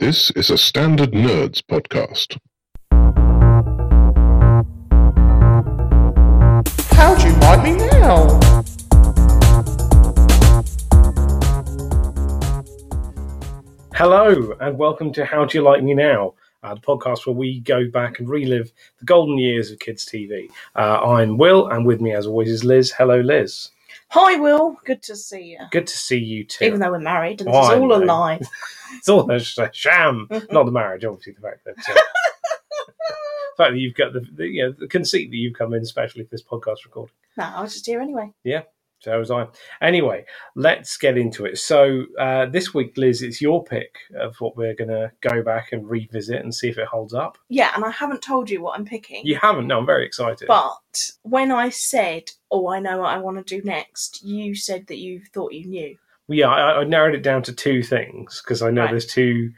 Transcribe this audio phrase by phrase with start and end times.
[0.00, 2.38] This is a Standard Nerds podcast.
[6.92, 8.40] How'd you like me now?
[13.94, 16.32] Hello, and welcome to How Do You Like Me Now,
[16.62, 20.48] uh, the podcast where we go back and relive the golden years of kids' TV.
[20.76, 22.90] Uh, I'm Will, and with me, as always, is Liz.
[22.90, 23.68] Hello, Liz.
[24.10, 24.76] Hi, Will.
[24.84, 25.58] Good to see you.
[25.70, 26.64] Good to see you too.
[26.64, 28.40] Even though we're married, and Oh, it's all a lie.
[28.96, 31.34] it's all a sh- sham, not the marriage, obviously.
[31.34, 32.02] The fact that, uh, the
[33.56, 36.24] fact that you've got the, the, you know, the conceit that you've come in, especially
[36.24, 37.14] for this podcast recording.
[37.36, 38.32] no, I was just here anyway.
[39.00, 39.46] So was I.
[39.80, 41.56] Anyway, let's get into it.
[41.58, 45.72] So uh, this week, Liz, it's your pick of what we're going to go back
[45.72, 47.38] and revisit and see if it holds up.
[47.48, 49.22] Yeah, and I haven't told you what I'm picking.
[49.24, 49.66] You haven't?
[49.66, 50.46] No, I'm very excited.
[50.48, 54.86] But when I said, "Oh, I know what I want to do next," you said
[54.88, 55.96] that you thought you knew.
[56.28, 58.90] Well, yeah, I, I narrowed it down to two things because I know Right.
[58.90, 59.50] there's two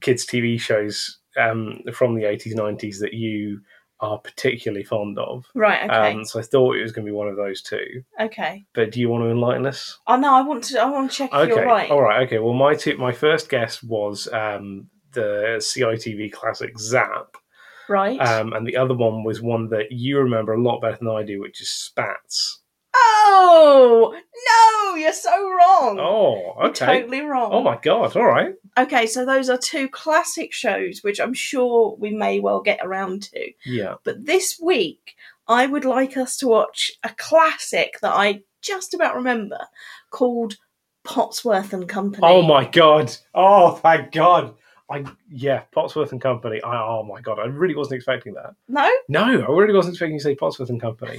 [0.00, 3.60] kids' TV shows um, from the 80s, 90s that you
[4.00, 5.46] are particularly fond of.
[5.54, 5.88] Right.
[5.88, 6.12] Okay.
[6.12, 8.02] Um, so I thought it was going to be one of those two.
[8.20, 8.64] okay.
[8.74, 9.98] But do you want to enlighten us?
[10.06, 10.80] Oh no, I want to.
[10.80, 11.90] I want to check if Okay, you're right.
[11.90, 12.38] all right, okay.
[12.38, 17.36] Well, my two, my first guess was um, the CITV classic Zap,
[17.88, 18.18] Right.
[18.20, 21.22] um, and the other one was one that you remember a lot better than I
[21.22, 22.60] do, which is Spats.
[22.94, 25.98] Oh no, you're so wrong.
[26.00, 27.00] Oh, You're okay.
[27.00, 27.50] totally wrong.
[27.52, 28.16] Oh my god!
[28.16, 28.54] All right.
[28.76, 33.22] Okay, so those are two classic shows, which I'm sure we may well get around
[33.24, 33.52] to.
[33.64, 33.94] Yeah.
[34.04, 35.14] But this week,
[35.46, 39.58] I would like us to watch a classic that I just about remember
[40.10, 40.56] called
[41.04, 42.22] Potsworth and Company.
[42.24, 43.14] Oh my god!
[43.34, 44.54] Oh thank God!
[44.90, 46.62] I yeah, Potsworth and Company.
[46.62, 47.38] I, oh my god!
[47.38, 48.54] I really wasn't expecting that.
[48.68, 48.90] No?
[49.08, 51.18] No, I really wasn't expecting you to say Potsworth and Company.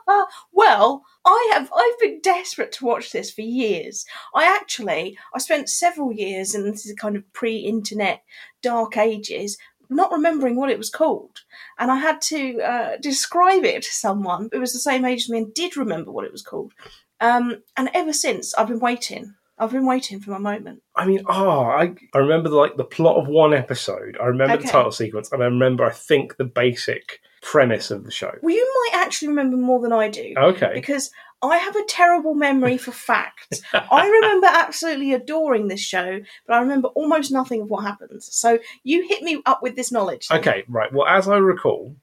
[0.52, 4.06] well, I have I've been desperate to watch this for years.
[4.34, 8.22] I actually I spent several years and this is kind of pre-internet
[8.62, 9.58] dark ages
[9.90, 11.40] not remembering what it was called.
[11.78, 15.28] And I had to uh, describe it to someone who was the same age as
[15.28, 16.72] me and did remember what it was called.
[17.20, 19.34] Um, and ever since I've been waiting.
[19.58, 20.80] I've been waiting for my moment.
[20.96, 24.16] I mean, oh, I I remember like the plot of one episode.
[24.18, 28.10] I remember the title sequence, and I remember I think the basic premise of the
[28.10, 28.32] show.
[28.42, 30.34] Well, you might actually remember more than I do.
[30.36, 30.72] Okay.
[30.74, 31.10] because
[31.42, 33.62] I have a terrible memory for facts.
[33.72, 38.28] I remember absolutely adoring this show, but I remember almost nothing of what happens.
[38.34, 40.28] So you hit me up with this knowledge.
[40.28, 40.40] then.
[40.40, 40.92] Okay, right.
[40.92, 41.96] Well, as I recall,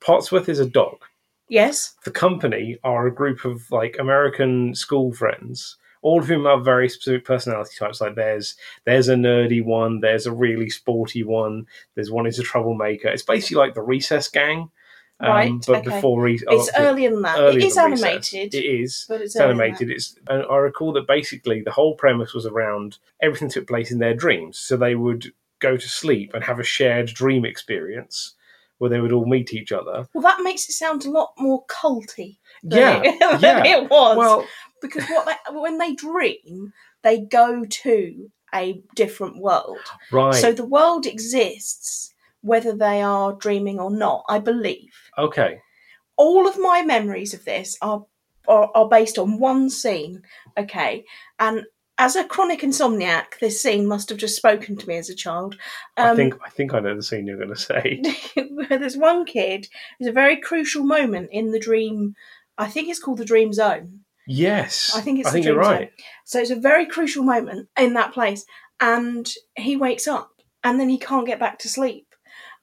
[0.00, 1.04] Potsworth is a dog.
[1.48, 1.94] Yes.
[2.04, 6.88] The company are a group of like American school friends, all of whom have very
[6.88, 8.00] specific personality types.
[8.00, 8.54] Like there's
[8.84, 13.08] there's a nerdy one, there's a really sporty one, there's one who's a troublemaker.
[13.08, 14.70] It's basically like the Recess Gang,
[15.20, 15.90] um, Right, but okay.
[15.96, 17.38] before Re- It's oh, earlier than that.
[17.38, 18.04] earlier it is than Recess.
[18.34, 18.54] animated.
[18.54, 19.04] It is.
[19.08, 19.90] But it's, It's animated.
[19.90, 23.98] It's and I recall that basically the whole premise was around everything took place in
[23.98, 24.58] their dreams.
[24.58, 28.34] So they would go to sleep and have a shared dream experience
[28.78, 30.06] where they would all meet each other.
[30.14, 33.64] Well, that makes it sound a lot more culty than, Yeah, it, yeah.
[33.66, 34.16] it was.
[34.16, 34.46] Well,
[34.80, 39.78] because what they, when they dream, they go to a different world.
[40.12, 40.32] right.
[40.32, 44.92] So the world exists whether they are dreaming or not, I believe.
[45.18, 45.60] Okay.
[46.16, 48.04] all of my memories of this are,
[48.46, 50.22] are are based on one scene
[50.56, 51.04] okay
[51.38, 51.64] and
[52.00, 55.56] as a chronic insomniac this scene must have just spoken to me as a child
[55.96, 58.02] I um, think I think I know the scene you're going to say.
[58.68, 59.68] there's one kid
[59.98, 62.14] there's a very crucial moment in the dream
[62.56, 65.58] i think it's called the dream zone Yes, I think it's I think the you're
[65.58, 65.90] right.
[66.24, 68.44] so it's a very crucial moment in that place
[68.78, 69.26] and
[69.56, 72.14] he wakes up and then he can't get back to sleep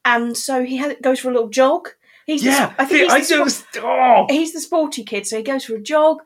[0.06, 1.90] and so he goes for a little jog
[2.26, 5.44] he's the- Yeah, i think he's the, just oh he's the sporty kid, so he
[5.44, 6.18] goes for a jog,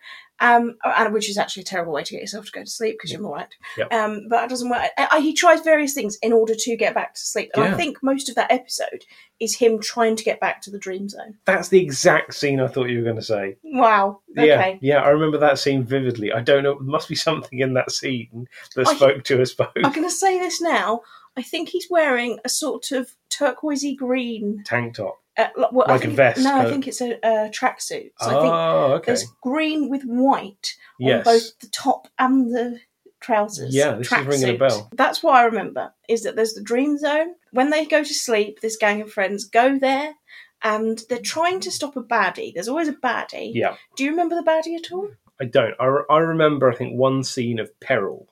[0.41, 2.95] um, and which is actually a terrible way to get yourself to go to sleep
[2.97, 3.59] because you're more active.
[3.77, 3.93] Yep.
[3.93, 4.81] Um, but it doesn't work.
[4.97, 7.73] I, I- he tries various things in order to get back to sleep, and Yeah.
[7.73, 9.03] I think most of that episode
[9.41, 11.37] is him trying to get back to the dream zone.
[11.45, 13.55] that's the exact scene I thought you were going to say.
[13.63, 14.21] Wow.
[14.35, 14.79] Yeah, Okay.
[14.81, 16.31] yeah, I remember that scene vividly.
[16.33, 19.53] I don't know, there must be something in that scene that I- spoke to us
[19.53, 19.69] both.
[19.83, 21.01] I'm going to say this now.
[21.37, 25.21] I think he's wearing a sort of turquoisey green, Tank top.
[25.39, 28.11] Uh, well, Like a vest, No, I think it's a, a tracksuit.
[28.19, 29.05] So I think oh, okay.
[29.07, 31.25] there's green with white Yes.
[31.25, 32.79] on both the top and the
[33.21, 33.73] trousers.
[33.75, 34.59] Yeah, this is ringing a tracksuit.
[34.59, 34.89] bell.
[34.95, 35.93] That's what I remember.
[36.07, 37.35] Is that there's the dream zone.
[37.51, 40.13] When they go to sleep, this gang of friends go there,
[40.61, 42.53] and they're trying to stop a baddie.
[42.53, 43.51] There's always a baddie.
[43.53, 45.09] Yeah, Do you remember the baddie at all?
[45.41, 45.73] I don't.
[45.79, 48.27] I, re- I remember, I think, one scene of peril.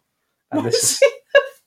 [0.51, 1.03] And this is,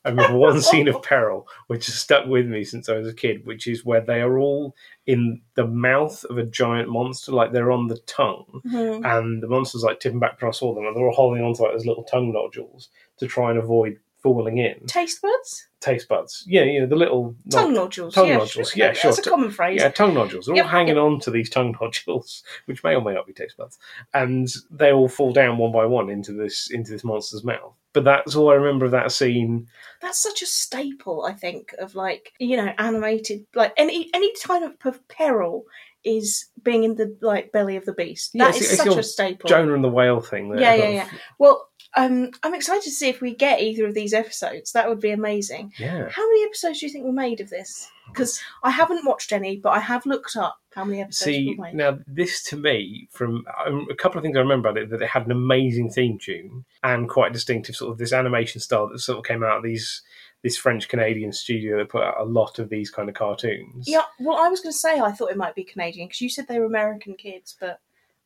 [0.05, 3.15] I remember one scene of peril, which has stuck with me since I was a
[3.15, 4.75] kid, which is where they are all
[5.07, 9.05] in the mouth of a giant monster, like they're on the tongue, Mhm.
[9.05, 11.53] and the monster's like tipping back across all of them, and they're all holding on
[11.55, 12.89] to like those little tongue nodules
[13.19, 14.87] to try and avoid falling in.
[14.87, 16.45] Taste buds, Taste buds.
[16.47, 18.15] Yeah, you know, the little tongue nodules.
[18.15, 18.85] tongue yeah, nodules, Sure.
[18.87, 19.11] yeah, sure.
[19.13, 19.81] That's a common phrase.
[19.81, 20.45] Yeah, tongue nodules.
[20.45, 21.05] They're Yep, all hanging yep.
[21.05, 23.79] on to these tongue nodules, which may or may not be taste buds,
[24.13, 27.73] and they all fall down one by one into this into this monster's mouth.
[27.93, 29.67] But that's all I remember of that scene.
[30.01, 34.65] That's such a staple, I think, of like you know animated like any any kind
[34.65, 35.65] of peril
[36.05, 38.31] is being in the like belly of the beast.
[38.33, 39.49] Yeah, That it's- is such a staple.
[39.49, 40.51] Jonah and the whale thing.
[40.51, 40.61] There.
[40.61, 41.09] Yeah, yeah, yeah.
[41.39, 44.73] Well, um, I'm excited to see if we get either of these episodes.
[44.73, 45.73] That would be amazing.
[45.79, 46.09] Yeah.
[46.09, 47.91] How many episodes do you think were made of this?
[48.13, 51.99] Because I haven't watched any, but I have looked up how many episodes See, now
[52.07, 55.09] this to me, from um, a couple of things I remember about it, that it
[55.09, 59.19] had an amazing theme tune and quite distinctive sort of this animation style that sort
[59.19, 60.03] of came out of these
[60.43, 63.87] this French Canadian studio that put out a lot of these kind of cartoons.
[63.87, 66.31] Yeah, well, I was going to say I thought it might be Canadian because you
[66.31, 67.81] said they were American kids, but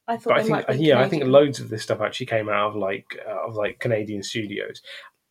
[0.06, 2.48] I thought but I think be yeah, I think loads of this stuff actually came
[2.48, 4.82] out of like uh, of like Canadian studios.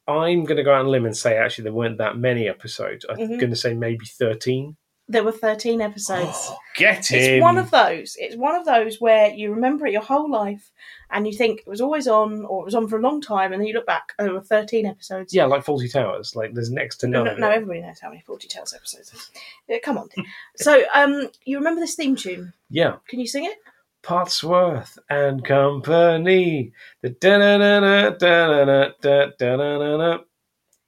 [0.08, 2.48] I'm going to go out on a limb and say actually there weren't that many
[2.48, 3.06] episodes.
[3.10, 3.40] I'm Mhm.
[3.40, 4.78] going to say maybe thirteen.
[5.10, 6.50] There were 13 episodes.
[6.78, 7.20] Get in.
[7.20, 8.16] It's one of those.
[8.18, 10.72] It's one of those where you remember it your whole life
[11.12, 13.52] and you think it was always on or it was on for a long time
[13.52, 15.34] and then you look back and there were 13 episodes.
[15.34, 16.38] yeah, like Fawlty Towers.
[16.38, 17.38] Like there's next to No, none.
[17.38, 17.56] no, no, it.
[17.56, 19.12] everybody knows how many Fawlty Towers episodes.
[19.12, 19.32] there is.
[19.68, 20.08] Yeah, come on.
[20.56, 22.54] so, um, you remember this theme tune?
[22.70, 22.96] Yeah.
[23.10, 23.58] Can you sing it?
[24.04, 26.74] Potsworth and Company.
[27.02, 27.10] The.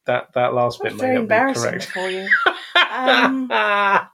[0.06, 1.86] That that last That's bit very may not be embarrassing correct.
[1.86, 2.30] for you.
[2.78, 4.08] Um, I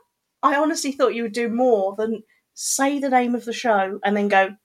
[0.44, 2.24] honestly thought you would do more than
[2.56, 4.56] say the name of the show and then go.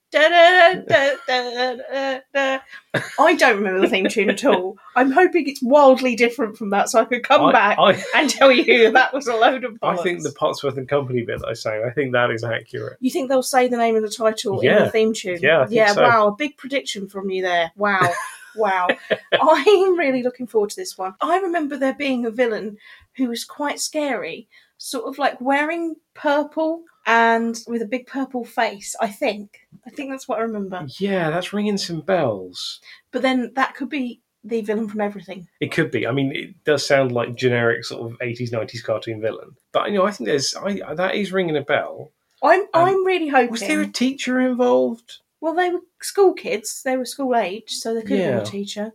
[3.19, 4.79] I don't remember the theme tune at all.
[4.95, 8.31] I'm hoping it's wildly different from that, so I could come I, back I, and
[8.31, 9.99] tell you that was a load of Bollocks.
[9.99, 12.97] I think the Potsworth and Company bit I sang, I think that is accurate.
[13.01, 15.39] You think they'll say the name of the title in the theme tune?
[15.43, 15.93] Yeah, I think yeah.
[15.93, 16.03] so.
[16.03, 17.73] Wow, a big prediction from you there.
[17.77, 18.09] Wow,
[18.57, 18.89] wow.
[19.33, 21.15] I'm really looking forward to this one.
[21.21, 22.79] I remember there being a villain
[23.17, 24.49] who was quite scary,
[24.79, 28.95] sort of like wearing purple and with a big purple face.
[29.01, 29.61] I think.
[29.87, 30.87] I think that's what I remember.
[30.99, 32.81] Yeah, that's ringing some bells.
[33.13, 35.49] But then that could be the villain from everything.
[35.61, 36.07] It could be.
[36.07, 39.57] I mean, it does sound like generic sort of 80s, 90s cartoon villain.
[39.73, 42.11] But, you know, I think there's, I, that is ringing a bell.
[42.43, 42.65] I'm.
[42.75, 43.49] I'm really hoping.
[43.49, 45.19] Um, Was there a teacher involved?
[45.41, 46.83] Well, they were school kids.
[46.85, 48.93] They were school age, so they could have been a teacher.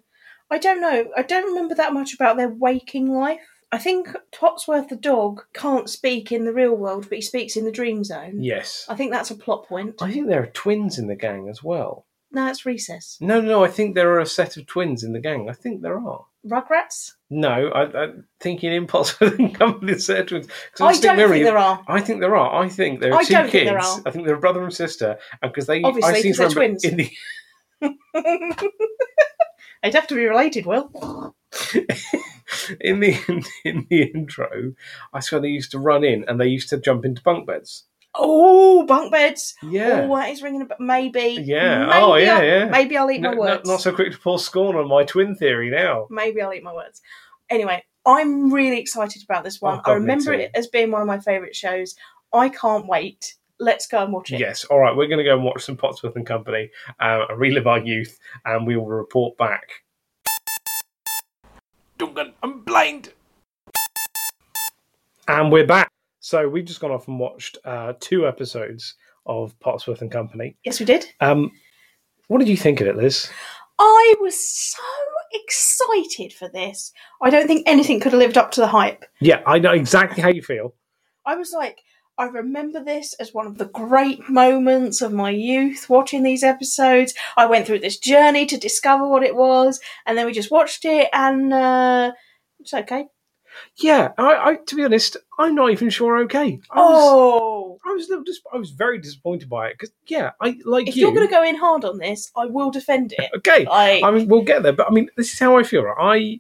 [0.50, 1.10] I don't know.
[1.18, 3.42] I don't remember that much about their waking life.
[3.74, 7.64] I think Potsworth the dog can't speak in the real world, but he speaks in
[7.66, 8.44] the dream zone.
[8.44, 8.86] Yes.
[8.90, 9.96] I think that's a plot point.
[10.02, 12.06] I think there are twins in the gang as well.
[12.34, 13.18] No, it's Recess.
[13.20, 13.64] No, no, no.
[13.64, 15.50] I think there are a set of twins in the gang.
[15.50, 16.26] I think there are.
[16.46, 17.14] Rugrats?
[17.30, 20.48] No, I, I'm thinking Impulse and Company set of twins.
[20.76, 21.84] 'Cause I don't think there are.
[21.88, 22.62] I think there are.
[22.64, 23.52] I think there are I two don't kids.
[23.52, 24.02] think there are.
[24.06, 26.64] I think they're a brother and sister, and because they Obviously, I seem 'cause they're
[26.64, 26.84] remember twins.
[26.86, 28.02] in the
[29.84, 31.36] They'd have to be related, Will.
[32.82, 34.74] in the in the intro,
[35.14, 37.86] I swear they used to run in and they used to jump into bunk beds.
[38.14, 39.56] Oh, bunk beds.
[39.64, 40.08] Yeah.
[40.10, 40.78] Oh, that is ringing a bell.
[40.82, 41.42] Maybe.
[41.42, 41.86] Yeah.
[41.86, 42.66] Maybe Oh, yeah, I'll, yeah.
[42.66, 43.70] Maybe I'll eat No- my no- words.
[43.70, 46.08] not so quick to pour scorn on my twin theory now.
[46.10, 47.02] maybe I'll eat my words.
[47.50, 49.78] Anyway, I'm really excited about this one.
[49.80, 51.96] Oh, God, I remember it as being one of my favourite shows.
[52.34, 53.36] I can't wait.
[53.60, 54.40] Let's go and watch it.
[54.42, 54.66] Yes.
[54.66, 54.94] All right.
[54.96, 56.70] We're going to go and watch some Potsworth and Company
[57.00, 59.70] uh, and relive our youth, and we will report back.
[62.02, 63.14] Duncan, I'm blind.
[65.28, 65.88] And we're back.
[66.20, 68.96] So we've just gone off and watched uh, two episodes
[69.28, 70.56] of Potsworth and Company.
[70.66, 71.06] Yes, we did.
[71.20, 71.52] Um,
[72.28, 73.30] what did you think of it, Liz?
[73.78, 74.82] I was so
[75.32, 76.92] excited for this.
[77.22, 79.06] I don't think anything could have lived up to the hype.
[79.20, 80.74] Yeah, I know exactly how you feel.
[81.28, 81.84] I was like,
[82.22, 87.16] I remember this as one of the great moments of my youth watching these episodes.
[87.36, 90.86] I went through this journey to discover what it was, and then we just watched
[90.86, 92.12] it, and uh,
[92.60, 93.08] it's okay.
[93.78, 96.20] Yeah, I, I to be honest, I'm not even sure.
[96.26, 99.80] Okay, I was, Oh, I was a little dis- I was very disappointed by it
[99.80, 101.02] because yeah, I like if you.
[101.02, 103.32] you're going to go in hard on this, I will defend it.
[103.38, 105.92] okay, Like, I mean, we'll get there, but I mean, this is how I feel.
[106.00, 106.40] I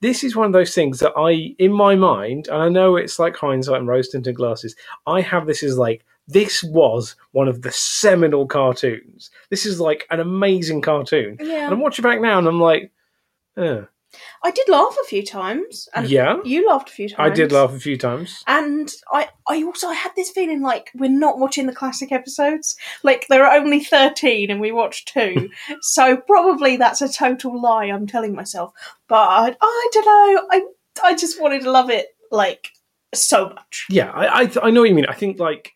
[0.00, 3.18] this is one of those things that I, in my mind, and I know it's
[3.18, 4.76] like hindsight and rose tinted glasses.
[5.06, 9.30] I have this as like this was one of the seminal cartoons.
[9.50, 12.92] This is like an amazing cartoon, yeah, and I'm watching back now, and I'm like,
[13.56, 13.82] uh,
[14.42, 17.18] I did laugh a few times, and yeah, you laughed a few times.
[17.18, 18.42] I did laugh a few times.
[18.46, 22.76] And I, I also I had this feeling like we're not watching the classic episodes.
[23.02, 25.50] Like there are only thirteen, and we watched two,
[25.82, 27.86] so probably that's a total lie.
[27.86, 28.72] I'm telling myself,
[29.08, 30.48] but I, I don't know.
[30.50, 30.62] I,
[31.04, 32.68] I just wanted to love it like
[33.14, 33.86] so much.
[33.90, 35.06] Yeah, I, I, I know what you mean.
[35.06, 35.72] I think like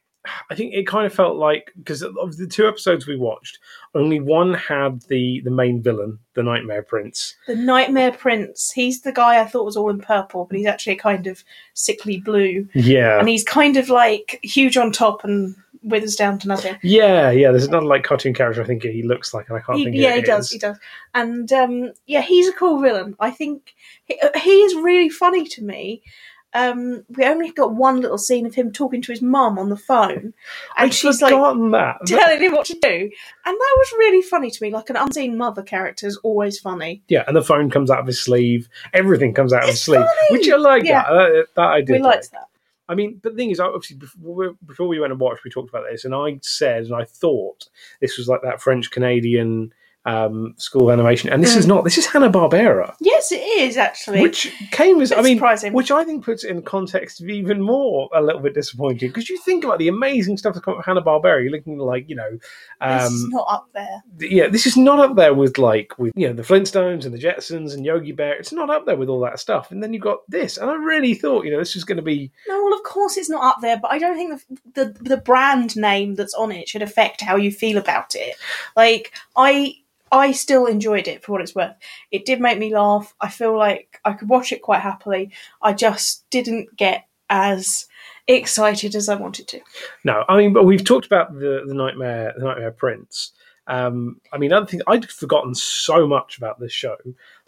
[0.51, 3.59] I think it kind of felt like because of the two episodes we watched,
[3.95, 7.35] only one had the the main villain, the Nightmare Prince.
[7.49, 8.71] The Nightmare Prince.
[8.71, 11.43] He's the guy I thought was all in purple, but he's actually a kind of
[11.75, 16.47] sickly blue, Yeah, and he's kind of like huge on top and withers down to
[16.47, 16.77] nothing.
[16.85, 17.51] yeah, yeah.
[17.51, 19.97] There's another like cartoon character I think he looks like, and I can't He, think.
[19.97, 20.49] yeah, he it does.
[20.51, 20.79] He does.
[21.15, 23.17] And um, yeah, he's a cool villain.
[23.19, 23.75] I think
[24.05, 26.05] he, he is really funny to me.
[26.55, 29.77] Um, we only got one little scene of him talking to his mum on the
[29.77, 30.35] phone, and
[30.77, 31.97] I'd she's like that.
[32.07, 33.11] telling him what to do, and
[33.45, 34.71] that was really funny to me.
[34.71, 37.03] Like an unseen mother character is always funny.
[37.09, 38.69] Yeah, and the phone comes out of his sleeve.
[38.93, 40.85] Everything comes out of his sleeve, which I like.
[40.85, 41.03] Yeah.
[41.05, 41.11] That.
[41.13, 41.93] Uh, that I did.
[41.93, 42.17] we like.
[42.17, 42.49] liked that.
[42.89, 45.71] I mean, but the thing is, obviously, before, before we went and watched, we talked
[45.71, 47.69] about this, and I said, and I thought
[48.03, 49.73] this was like that French Canadian
[50.05, 51.69] um, school animation, and this is Mm.
[51.69, 51.85] not.
[51.85, 52.95] This is Hanna Barbera,
[53.31, 54.21] Yes, it is actually.
[54.21, 55.73] which came as I mean, surprising.
[55.73, 59.29] which I think puts it in context of even more a little bit disappointing because
[59.29, 61.43] you think about the amazing stuff that comes from Hanna Barbera.
[61.43, 64.03] You're looking like you know, this is um, not up there.
[64.19, 67.19] yeah, this is not up there with like with you know the Flintstones and the
[67.19, 68.35] Jetsons and Yogi Bear.
[68.35, 69.71] It's not up there with all that stuff.
[69.71, 72.03] And then you've got this, and I really thought you know this was going to
[72.03, 74.43] be No, well, of course it's not up there, but I don't think
[74.75, 78.37] the, the the brand name that's on it should affect how you feel about it.
[78.77, 79.77] Like I
[80.13, 81.75] I still enjoyed it for what it's worth.
[82.11, 83.15] It did make me laugh.
[83.21, 85.33] I feel like I could watch it quite happily.
[85.63, 87.87] I just didn't get as
[88.29, 89.61] excited as I wanted to.
[90.05, 93.33] No, I mean, but we've talked about the the nightmare, the nightmare prince.
[93.67, 96.97] Um, I mean, other things I'd forgotten so much about this show.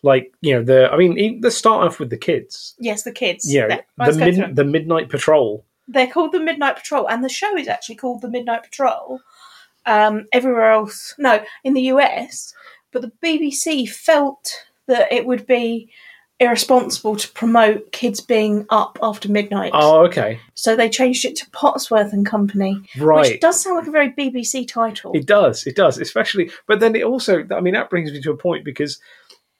[0.03, 2.75] Like, you know, the I mean, let's start off with the kids.
[2.79, 3.53] Yes, the kids.
[3.53, 5.65] You know, the let's go through mid, the Midnight Patrol.
[5.87, 9.21] They're called the Midnight Patrol, and the show is actually called the Midnight Patrol.
[9.87, 12.55] Um, everywhere else, no, in the US,
[12.91, 15.91] but the BBC felt that it would be
[16.41, 21.51] irresponsible to promote kids being up after midnight, Oh, okay, so they changed it to
[21.51, 23.33] Potsworth and Company, right.
[23.33, 25.13] which does sound like a very BBC title.
[25.15, 26.51] It does, it does, especially.
[26.67, 28.99] But then it also, I mean, that brings me to a point because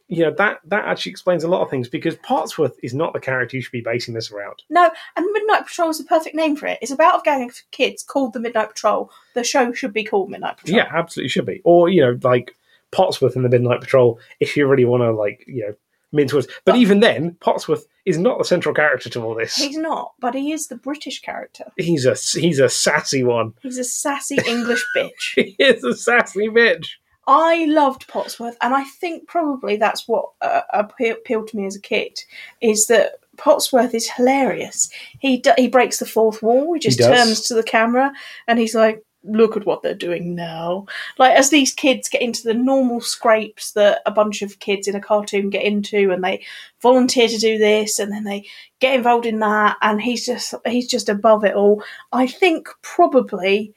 [0.09, 3.21] you know that that actually explains a lot of things because Potsworth is not the
[3.21, 4.63] character you should be basing this around.
[4.71, 6.79] No, and Midnight Patrol is the perfect name for it.
[6.83, 9.11] It's about a gang of kids called the Midnight Patrol.
[9.35, 10.77] The show should be called Midnight Patrol.
[10.77, 11.61] Yeah, absolutely should be.
[11.65, 12.55] Or you know, like
[12.91, 15.75] Potsworth and the Midnight Patrol, if you really want to, like you know,
[16.13, 16.33] words.
[16.33, 19.57] But But- even then, Potsworth is not the central character to all this.
[19.57, 21.73] He's not, but he is the British character.
[21.79, 23.55] He's a he's a sassy one.
[23.63, 25.35] He's a sassy English bitch.
[25.35, 26.89] He is a sassy bitch.
[27.27, 31.81] I loved Potsworth, and I think probably that's what uh, appealed to me as a
[31.81, 32.21] kid
[32.61, 34.91] is that Potsworth is hilarious.
[35.19, 36.73] He d- he breaks the fourth wall.
[36.75, 37.09] He just does.
[37.09, 38.13] turns to the camera
[38.47, 40.87] and he's like, "Look at what they're doing now."
[41.19, 44.95] Like as these kids get into the normal scrapes that a bunch of kids in
[44.95, 46.45] a cartoon get into, and they
[46.81, 48.47] volunteer to do this, and then they
[48.81, 51.83] get involved in that, and he's just he's just above it all.
[52.13, 53.75] I think probably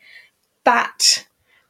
[0.65, 1.26] that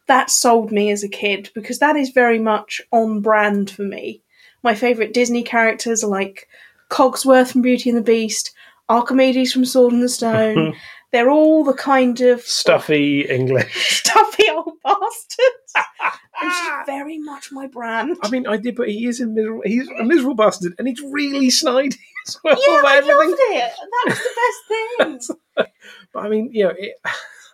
[0.07, 4.21] that sold me as a kid because that is very much on brand for me.
[4.63, 6.47] My favourite Disney characters are like
[6.89, 8.53] Cogsworth from Beauty and the Beast,
[8.89, 10.75] Archimedes from Sword and the Stone.
[11.11, 14.01] They're all the kind of Stuffy English.
[14.03, 15.73] stuffy old bastards.
[16.43, 18.17] Which is very much my brand.
[18.21, 19.63] I mean, I did, but he is a miserable.
[19.65, 21.97] He's a miserable bastard, and he's really snidey
[22.27, 22.57] as well.
[22.59, 23.17] yeah, I everything.
[23.17, 23.73] loved it.
[23.79, 25.67] That was the best thing.
[26.13, 26.95] But I mean, you know, it,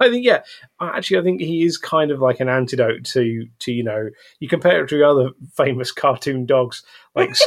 [0.04, 0.44] I think yeah.
[0.82, 4.48] Actually, I think he is kind of like an antidote to to you know you
[4.48, 6.84] compare it to other famous cartoon dogs
[7.16, 7.36] like.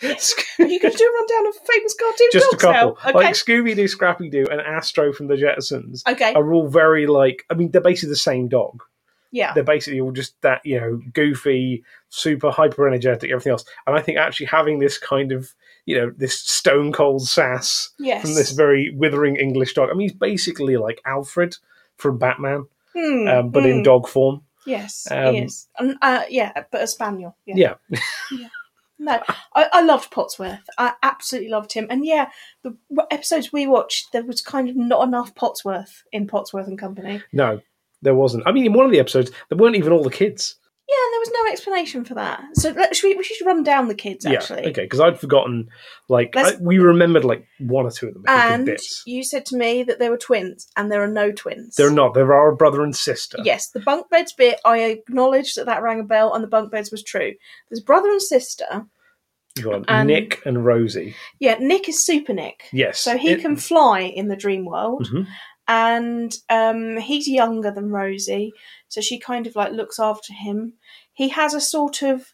[0.00, 2.90] You could do a rundown of famous cartoon just a dogs now.
[2.90, 3.12] Okay.
[3.12, 6.34] like Scooby Doo, Scrappy Doo, and Astro from the Jetsons, okay.
[6.34, 7.44] are all very like.
[7.50, 8.84] I mean, they're basically the same dog.
[9.30, 9.52] Yeah.
[9.54, 13.64] They're basically all just that you know goofy, super hyper energetic, everything else.
[13.86, 15.52] And I think actually having this kind of
[15.88, 18.20] you know this stone cold sass Yes.
[18.20, 19.88] from this very withering English dog.
[19.88, 21.56] I mean, he's basically like Alfred
[21.96, 23.82] from Batman, Hmm, um, but in hmm.
[23.82, 24.42] dog form.
[24.66, 25.66] Yes, Um, he is.
[25.78, 27.36] And, uh, yeah, but a spaniel.
[27.46, 27.74] Yeah.
[29.00, 29.22] No,
[29.54, 30.68] I, I loved Potsworth.
[30.76, 31.86] I absolutely loved him.
[31.88, 32.30] And yeah,
[32.64, 32.76] the
[33.12, 37.22] episodes we watched, there was kind of not enough Potsworth in Potsworth and Company.
[37.32, 37.60] No,
[38.02, 38.42] there wasn't.
[38.44, 40.56] I mean, in one of the episodes, there weren't even all the kids.
[40.88, 42.42] Yeah, and there was no explanation for that.
[42.54, 44.62] So let, should we, we should run down the kids actually.
[44.62, 45.68] Yeah, okay, because I'd forgotten.
[46.08, 48.24] Like, I, Let's- we remembered like one or two of them.
[48.26, 49.02] I think, in And bits.
[49.06, 51.76] you said to me that there were twins, and there are no twins.
[51.76, 52.14] They're not.
[52.14, 53.36] There are a brother and sister.
[53.44, 56.72] Yes, the bunk beds bit, I acknowledged that that rang a bell, and the bunk
[56.72, 57.34] beds was true.
[57.68, 58.86] There's brother and sister.
[59.58, 61.14] You got And- Nick and Rosie.
[61.38, 62.68] Yeah, Nick is Super Nick.
[62.72, 62.98] Yes.
[63.00, 65.26] So he It- can fly in the dream world, Mhm.
[65.68, 68.52] And um, he's younger than Rosie,
[68.88, 70.72] so she kind of like looks after him.
[71.12, 72.32] He has a sort of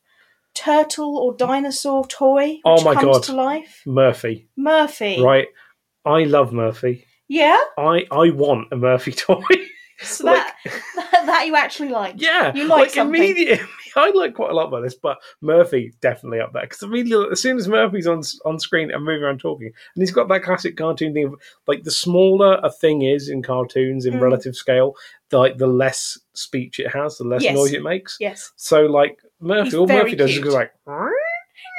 [0.55, 3.23] turtle or dinosaur toy which Oh my comes God.
[3.25, 3.83] to life.
[3.85, 4.47] Murphy.
[4.57, 5.21] Murphy.
[5.21, 5.49] Right.
[6.07, 7.07] I love Murphy.
[7.29, 9.43] Yeah, I I want a Murphy toy.
[10.01, 10.53] so Like-
[10.95, 12.15] that that you actually like.
[12.19, 13.15] yeah, You like something.
[13.21, 13.67] immediately.
[13.97, 17.41] I like quite a lot about this, but Murphy definitely up there because immediately as
[17.41, 20.77] soon as Murphy's on on screen and moving around talking, and he's got that classic
[20.77, 21.35] cartoon thing of
[21.67, 24.21] like the smaller a thing is in cartoons in Mm.
[24.21, 24.95] relative scale,
[25.31, 27.55] the, like the less speech it has, the less Yes.
[27.55, 28.17] noise it makes.
[28.21, 28.53] Yes.
[28.57, 30.45] So like Murphy, He's all Murphy does cute.
[30.47, 30.73] is go like.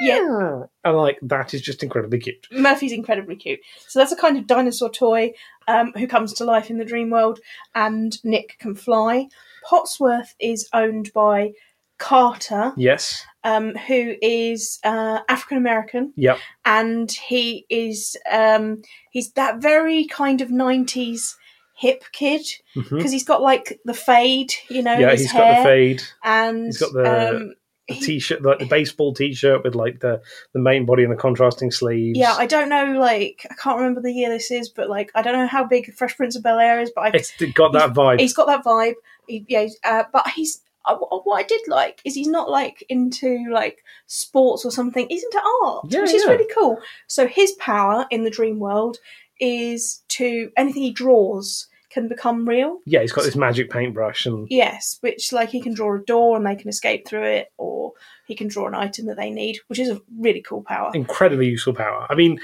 [0.00, 0.62] Yeah.
[0.84, 2.46] And like that is just incredibly cute.
[2.52, 3.60] Murphy's incredibly cute.
[3.88, 5.32] So that's a kind of dinosaur toy
[5.68, 7.40] um, who comes to life in the dream world,
[7.74, 9.28] and Nick can fly.
[9.64, 11.52] Potsworth is owned by
[11.98, 13.24] Carter, Yes.
[13.44, 16.38] um, who is uh, African American, Yep.
[16.64, 21.36] and he is um, he's that very kind of nineties
[21.74, 22.40] hip kid
[22.74, 26.78] because he's got like the fade, you know, Yeah, he's got the fade, and he's
[26.78, 27.54] got the- um,
[27.88, 30.20] the t-shirt, like the baseball t-shirt with like the
[30.52, 32.18] the main body and the contrasting sleeves.
[32.18, 32.98] Yeah, I don't know.
[32.98, 35.94] Like, I can't remember the year this is, but like, I don't know how big
[35.94, 38.18] Fresh Prince of Bel Air is, but I, it's got that vibe.
[38.18, 38.94] he's got that vibe.
[39.28, 40.62] He, yeah, uh, but he's
[40.94, 45.06] wh- what I did like is he's not like into like sports or something.
[45.08, 46.78] He's into art, Yeah, which is really cool.
[47.06, 48.98] So his power in the dream world
[49.40, 52.78] is to anything he draws can become real.
[52.84, 56.36] Yeah, he's got this magic paintbrush and Yes, which like he can draw a door
[56.36, 57.92] and they can escape through it, or
[58.26, 60.90] he can draw an item that they need, which is a really cool power.
[60.94, 62.06] incredibly useful power.
[62.10, 62.40] I mean,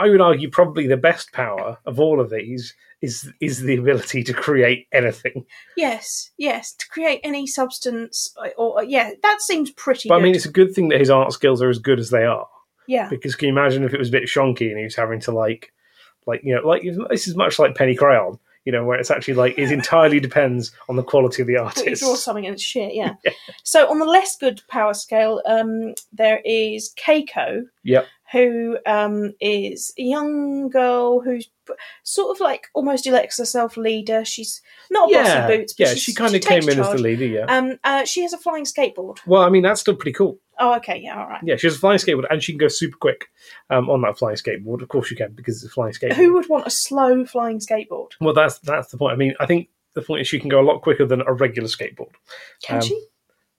[0.00, 4.22] I would argue probably the best power of all of these is is the ability
[4.24, 5.46] to create anything.
[5.76, 10.08] Yes, yes, to create any substance, or, or yeah, that seems pretty.
[10.08, 10.20] But good.
[10.20, 12.24] I mean, it's a good thing that his art skills are as good as they
[12.24, 12.48] are.
[12.86, 15.20] yeah, Because can you imagine if it was a bit shonky and he was having
[15.20, 15.72] to like,
[16.26, 19.34] like you know, like this is much like Penny Crayon, you know, where it's actually
[19.34, 22.02] like it entirely depends on the quality of the But you artist.
[22.02, 22.92] draw something and it's shit.
[23.00, 23.14] Yeah.
[23.64, 28.06] So on the less good power scale, um, there is Keiko, Yep.
[28.32, 31.48] Who um, is a young girl who's
[32.02, 34.24] sort of like almost elects herself leader.
[34.24, 34.60] She's
[34.90, 37.26] not a yeah, bossy boots, but yeah, she kind of came in as the leader.
[37.26, 37.44] Yeah.
[37.46, 39.18] Um, uh, she has a flying skateboard.
[39.26, 40.38] well, I mean, that's still pretty cool.
[40.58, 41.40] Oh, okay, yeah, all right.
[41.42, 43.26] Yeah, she has a flying skateboard and she can go super quick
[43.70, 44.82] um, on that flying skateboard.
[44.82, 46.14] Of course, you can because it's a flying skateboard.
[46.14, 48.10] Who would want a slow flying skateboard?
[48.20, 49.14] Well, that's that's the point.
[49.14, 51.32] I mean, I think the point is she can go a lot quicker than a
[51.32, 52.12] regular skateboard.
[52.62, 53.02] Can Um, she?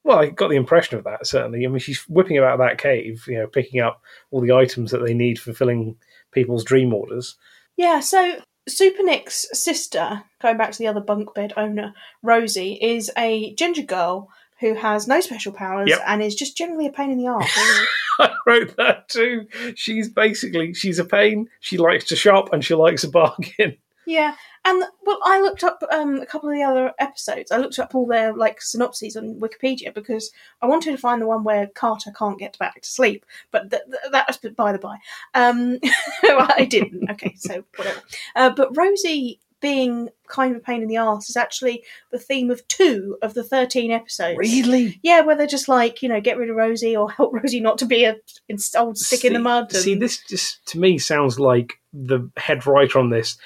[0.03, 1.65] Well, I got the impression of that certainly.
[1.65, 5.05] I mean, she's whipping about that cave, you know, picking up all the items that
[5.05, 5.95] they need for filling
[6.31, 7.35] people's dream orders.
[7.77, 13.11] Yeah, so Super Nick's sister, going back to the other bunk bed owner, Rosie, is
[13.17, 16.01] a ginger girl who has no special powers Yep.
[16.05, 17.49] and is just generally a pain in the arse.
[18.19, 19.47] I wrote that too.
[19.75, 21.47] She's basically she's a pain.
[21.61, 23.77] She likes to shop and she likes a bargain.
[24.05, 27.51] yeah, and well, I looked up um, a couple of the other episodes.
[27.51, 31.27] I looked up all their like synopses on Wikipedia because I wanted to find the
[31.27, 34.79] one where Carter can't get back to sleep, but th- th- that was by the
[34.79, 34.97] by.
[35.33, 35.79] Um,
[36.23, 37.09] I didn't.
[37.11, 38.01] Okay, so whatever.
[38.35, 42.49] Uh, but Rosie being kind of a pain in the ass is actually the theme
[42.49, 44.37] of two of the 13 episodes.
[44.37, 44.99] Really?
[45.03, 47.77] Yeah, where they're just like, you know, get rid of Rosie or help Rosie not
[47.77, 48.17] to be a
[48.49, 49.73] in- old stick in the mud.
[49.73, 53.37] And, See, this just to me sounds like the head writer on this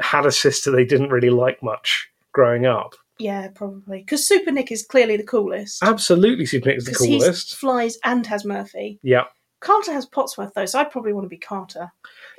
[0.00, 2.94] had a sister they didn't really like much growing up.
[3.18, 3.98] Yeah, probably.
[4.00, 5.82] Because Super Nick is clearly the coolest.
[5.82, 7.56] Absolutely, Super Nick's the 'Cause he coolest.
[7.56, 8.98] flies and has Murphy.
[9.02, 9.24] Yeah.
[9.60, 11.92] Carter has Potsworth, though, so I'd probably want to be Carter.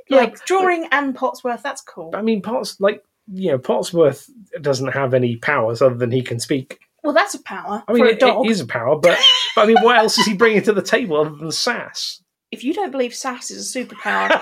[0.10, 2.12] Yeah, like, drawing and Potsworth, that's cool.
[2.16, 4.28] I mean, Potts like you know, Potsworth
[4.62, 6.80] doesn't have any powers other than he can speak.
[7.04, 8.46] Well, that's a power I mean, for a it- dog.
[8.46, 9.18] it is a power, but,
[9.56, 12.21] but I mean, what else is he bringing to the table other than sass?
[12.52, 14.42] If you don't believe sass is a superpower,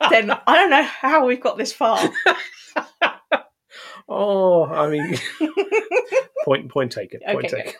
[0.10, 1.98] then I don't know how we've got this far.
[4.08, 5.18] oh, I mean,
[6.44, 7.20] point point taken.
[7.26, 7.72] Point Okay, taken.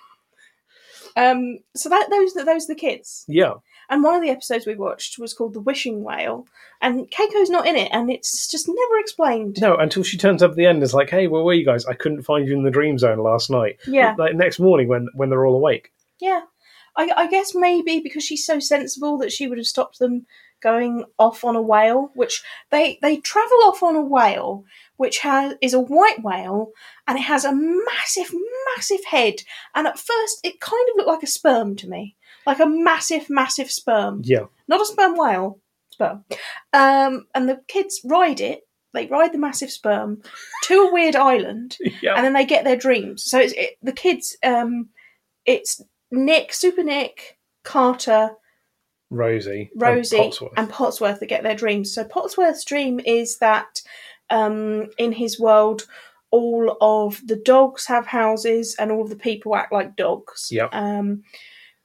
[1.16, 3.24] Um, so that those those are the kids.
[3.28, 3.54] Yeah,
[3.88, 6.46] And one of the episodes we watched was called The Wishing Whale,
[6.82, 9.58] and Keiko's not in it, and it's just never explained.
[9.60, 11.64] no, until she turns up at the end, and is like, "Hey, where were you
[11.64, 11.86] guys?
[11.86, 15.06] I couldn't find you in the dream zone last night." Yeah, Like next morning when
[15.14, 15.92] when they're all awake.
[16.20, 16.42] yeah.
[16.96, 20.26] I, I guess maybe because she's so sensible that she would have stopped them
[20.64, 24.64] going off on a whale, which they they travel off on a whale,
[24.96, 26.72] which has is a white whale,
[27.06, 28.34] and it has a massive,
[28.74, 29.34] massive head.
[29.74, 33.28] And at first, it kind of looked like a sperm to me, like a massive,
[33.28, 34.22] massive sperm.
[34.24, 36.24] Yeah, not a sperm whale, sperm.
[36.72, 38.66] Um, and the kids ride it.
[38.94, 40.22] They ride the massive sperm
[40.64, 42.14] to a weird island, yeah.
[42.14, 43.24] and then they get their dreams.
[43.24, 44.36] So it's it, the kids.
[44.42, 44.88] Um,
[45.44, 45.82] it's
[46.16, 48.30] Nick, Super Nick, Carter,
[49.10, 50.52] Rosie, and Rosie, Potsworth.
[50.56, 51.92] and Potsworth that get their dreams.
[51.92, 53.82] So Potsworth's dream is that
[54.30, 55.86] um, in his world,
[56.30, 60.48] all of the dogs have houses, and all of the people act like dogs.
[60.50, 60.70] Yep.
[60.72, 61.22] Um,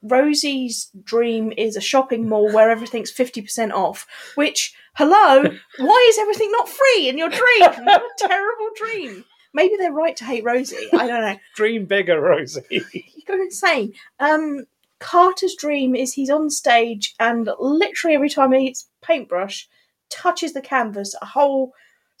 [0.02, 5.42] Rosie's dream is a shopping mall where everything's 50% off, which, hello,
[5.78, 7.40] why is everything not free in your dream?
[7.60, 9.24] What a terrible dream.
[9.52, 10.88] Maybe they're right to hate Rosie.
[10.92, 11.36] I don't know.
[11.56, 12.62] Dream bigger, Rosie.
[12.70, 13.92] You go insane.
[14.18, 14.66] Um,
[14.98, 19.68] Carter's dream is he's on stage and literally every time he hits paintbrush,
[20.08, 21.72] touches the canvas, a whole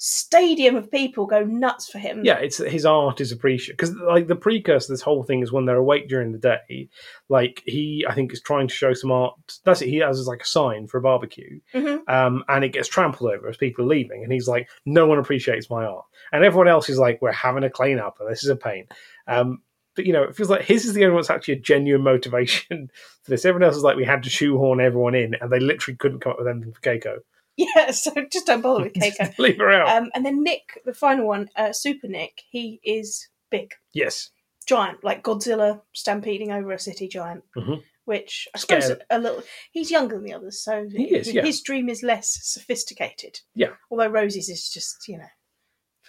[0.02, 2.22] stadium of people go nuts for him.
[2.24, 5.52] yeah, it's his art is appreciated because like the precursor to this whole thing is
[5.52, 6.88] when they're awake during the day.
[7.28, 9.34] Like he, I think, is trying to show some art.
[9.64, 9.88] That's it.
[9.90, 12.08] He has like a sign for a barbecue, Mhm.
[12.08, 14.24] um, and it gets trampled over as people are leaving.
[14.24, 17.64] And he's like, "No one appreciates my art," and everyone else is like, "We're having
[17.64, 18.86] a clean up, and this is a pain."
[19.28, 19.60] Um,
[19.96, 22.02] but you know, it feels like his is the only one that's actually a genuine
[22.12, 22.90] motivation
[23.22, 23.44] for this.
[23.44, 26.32] Everyone else is like, we had to shoehorn everyone in, and they literally couldn't come
[26.32, 27.18] up with anything for Keiko.
[27.76, 29.36] Yeah, so just don't bother with Keiko.
[29.38, 29.88] Leave her out.
[29.88, 34.30] Um, and then Nick, the final one, uh, Super Nick, he is big, yes.
[34.66, 37.44] giant, like Godzilla stampeding over a city giant.
[37.56, 37.82] Mhm.
[38.06, 39.42] Which I suppose a little.
[39.70, 41.42] He's younger than the others, so He is, yeah.
[41.44, 43.38] his dream is less sophisticated.
[43.54, 43.74] Yeah.
[43.90, 45.28] Although Rosie's is just you know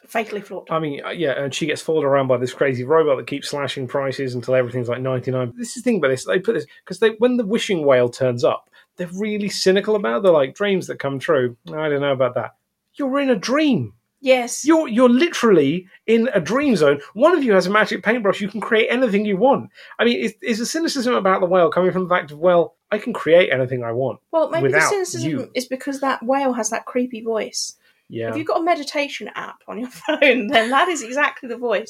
[0.07, 0.71] fatally flawed.
[0.71, 3.49] I mean, uh, yeah, and she gets followed around by this crazy robot that keeps
[3.49, 5.53] slashing prices until everything's like ninety nine.
[5.55, 6.25] This is the thing about this.
[6.25, 10.17] They put this because they when the wishing whale turns up, they're really cynical about.
[10.17, 10.23] it.
[10.23, 11.57] They're like dreams that come true.
[11.67, 12.55] I don't know about that.
[12.95, 13.93] You're in a dream.
[14.19, 14.65] yes.
[14.65, 16.99] You're you're literally in a dream zone.
[17.13, 18.41] One of you has a magic paintbrush.
[18.41, 19.69] You can create anything you want.
[19.97, 22.75] I mean, is, is the cynicism about the whale coming from the fact of well,
[22.91, 24.19] I can create anything I want.
[24.31, 25.51] well, maybe the cynicism you.
[25.55, 27.77] is because that whale has that creepy voice.
[28.09, 28.29] Yeah.
[28.29, 31.87] If you've got a meditation app on your phone, then that is exactly the voice.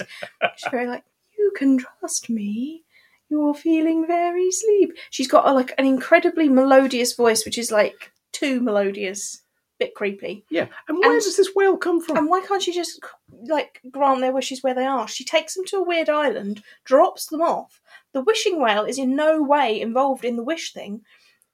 [0.56, 1.04] She's very like,
[1.38, 2.84] you can trust me.
[3.32, 4.92] You're feeling very sleep.
[5.10, 9.42] She's got a, like an incredibly melodious voice, which is like too melodious,
[9.80, 10.46] bit creepy.
[10.52, 10.68] yeah.
[10.90, 12.18] And where and- does this whale come from?
[12.18, 13.00] And why can't she just
[13.48, 15.08] like grant their wishes where they are?
[15.08, 17.80] She takes them to a weird island, drops them off.
[18.14, 21.02] The wishing whale is in no way involved in the wish thing.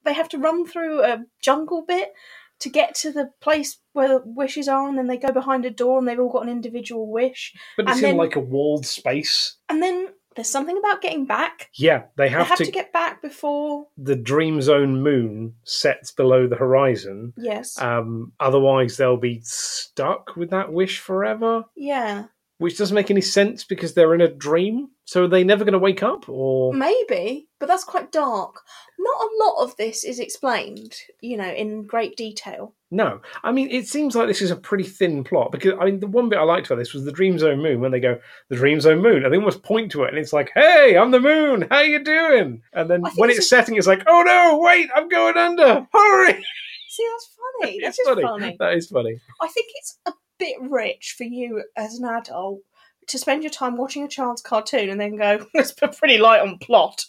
[0.04, 2.12] They have to run through a jungle bit
[2.60, 5.70] to get to the place where the wishes are, and then they go behind a
[5.70, 7.54] door, and they've all got an individual wish.
[7.76, 9.56] but it's and in then- like a walled space.
[9.68, 10.08] And then
[10.38, 11.68] there's something about getting back.
[11.74, 13.86] Yeah, they They have, have to to get back before.
[13.96, 17.32] the dream zone moon sets below the horizon.
[17.36, 17.76] Yes.
[17.82, 22.26] Um, otherwise, they'll be stuck with that wish forever, yeah.
[22.58, 24.90] which doesn't make any sense because they're in a dream.
[25.08, 26.28] So are they never going to wake up?
[26.28, 28.60] Or Maybe, but that's quite dark.
[28.98, 32.74] Not a lot of this is explained, you know, in great detail.
[32.90, 33.22] no?
[33.42, 36.08] I mean, it seems like this is a pretty thin plot because I mean, the
[36.08, 38.56] one bit I liked about this was the dream zone moon when they go the
[38.56, 41.20] dream zone moon, and they almost point to it, and it's like, "Hey, I'm the
[41.20, 41.66] moon.
[41.70, 45.08] How you doing?" And then when it's it's setting, it's like, "Oh no, wait, I'm
[45.08, 45.86] going under.
[45.90, 46.34] Hurry!"
[46.90, 47.30] See, that's
[47.62, 47.80] funny.
[47.82, 48.22] That's funny.
[48.22, 48.56] funny.
[48.58, 49.18] That is funny.
[49.40, 52.60] I think it's a bit rich for you as an adult
[53.08, 56.40] to spend your time watching a child's cartoon and then go, let's put pretty light
[56.40, 57.06] on plot.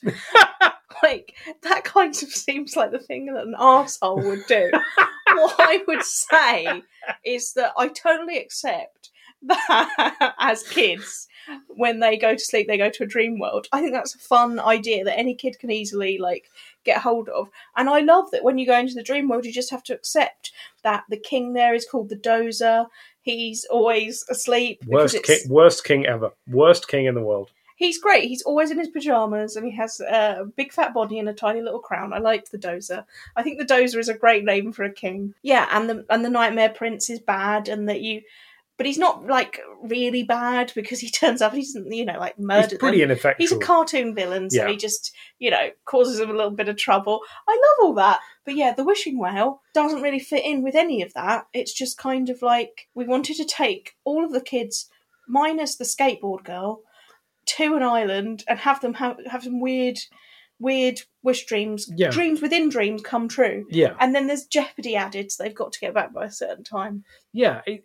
[1.04, 4.72] like, that kind of seems like the thing that an arsehole would do.
[5.34, 6.84] what I would say
[7.24, 11.28] is that I totally accept that as kids,
[11.68, 13.68] when they go to sleep, they go to a dream world.
[13.72, 16.50] I think that's a fun idea that any kid can easily like
[16.84, 17.50] get hold of.
[17.76, 19.94] And I love that when you go into the dream world, you just have to
[19.94, 20.52] accept
[20.84, 22.88] that the king there is called the dozer.
[23.21, 24.84] He's always asleep.
[24.88, 26.32] Worst king, worst king ever.
[26.47, 27.51] Worst king in the world.
[27.75, 28.27] He's great.
[28.27, 31.62] He's always in his pajamas and he has a big fat body and a tiny
[31.62, 32.12] little crown.
[32.12, 33.05] I like the Dozer.
[33.38, 35.34] I think the Dozer is a great name for a king.
[35.43, 38.21] Yeah, and the and the Nightmare Prince is bad, and that you,
[38.80, 41.54] but he's not like really bad because he turns up.
[41.54, 43.12] He doesn't, you know, like murder He's pretty them.
[43.12, 43.44] ineffectual.
[43.44, 44.70] He's a cartoon villain, so Yeah.
[44.72, 47.20] he just, you know, causes them a little bit of trouble.
[47.48, 48.22] I love all that.
[48.46, 51.46] But yeah, the wishing well doesn't really fit in with any of that.
[51.54, 54.89] It's just kind of like we wanted to take all of the kids,
[55.28, 56.82] minus the skateboard girl,
[57.58, 60.00] to an island and have them have, have some weird,
[60.60, 62.10] weird wish dreams, Yeah.
[62.10, 63.65] dreams within dreams come true.
[63.69, 66.63] yeah, And then there's jeopardy added, so they've got to get back by a certain
[66.63, 67.04] time.
[67.34, 67.62] yeah.
[67.65, 67.84] It,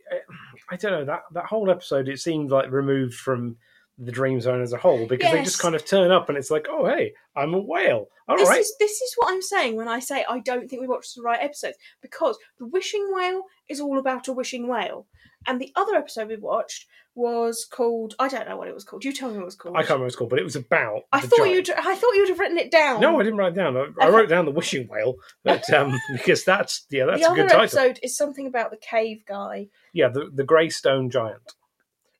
[0.71, 2.09] I don't know that that whole episode.
[2.09, 3.57] It seemed like removed from
[3.99, 6.51] the dream zone as a whole because they just kind of turn up and it's
[6.51, 8.09] like, oh hey, I'm a whale.
[8.29, 8.61] All this right.
[8.61, 11.23] is this is what I'm saying when I say I don't think we watched the
[11.23, 15.07] right episodes because the wishing whale is all about a wishing whale,
[15.47, 19.05] and the other episode we watched was called I don't know what it was called.
[19.05, 19.77] You tell me what it was called.
[19.77, 21.03] I can't remember what it's called, but it was about.
[21.13, 21.69] I the thought giant.
[21.69, 23.01] you'd I thought you'd have written it down.
[23.01, 23.77] No, I didn't write it down.
[23.77, 27.31] I, I wrote down the wishing whale, but um, because that's yeah, that's the a
[27.31, 27.79] other good title.
[27.79, 29.69] episode is something about the cave guy.
[29.93, 31.55] Yeah, the the grey stone giant.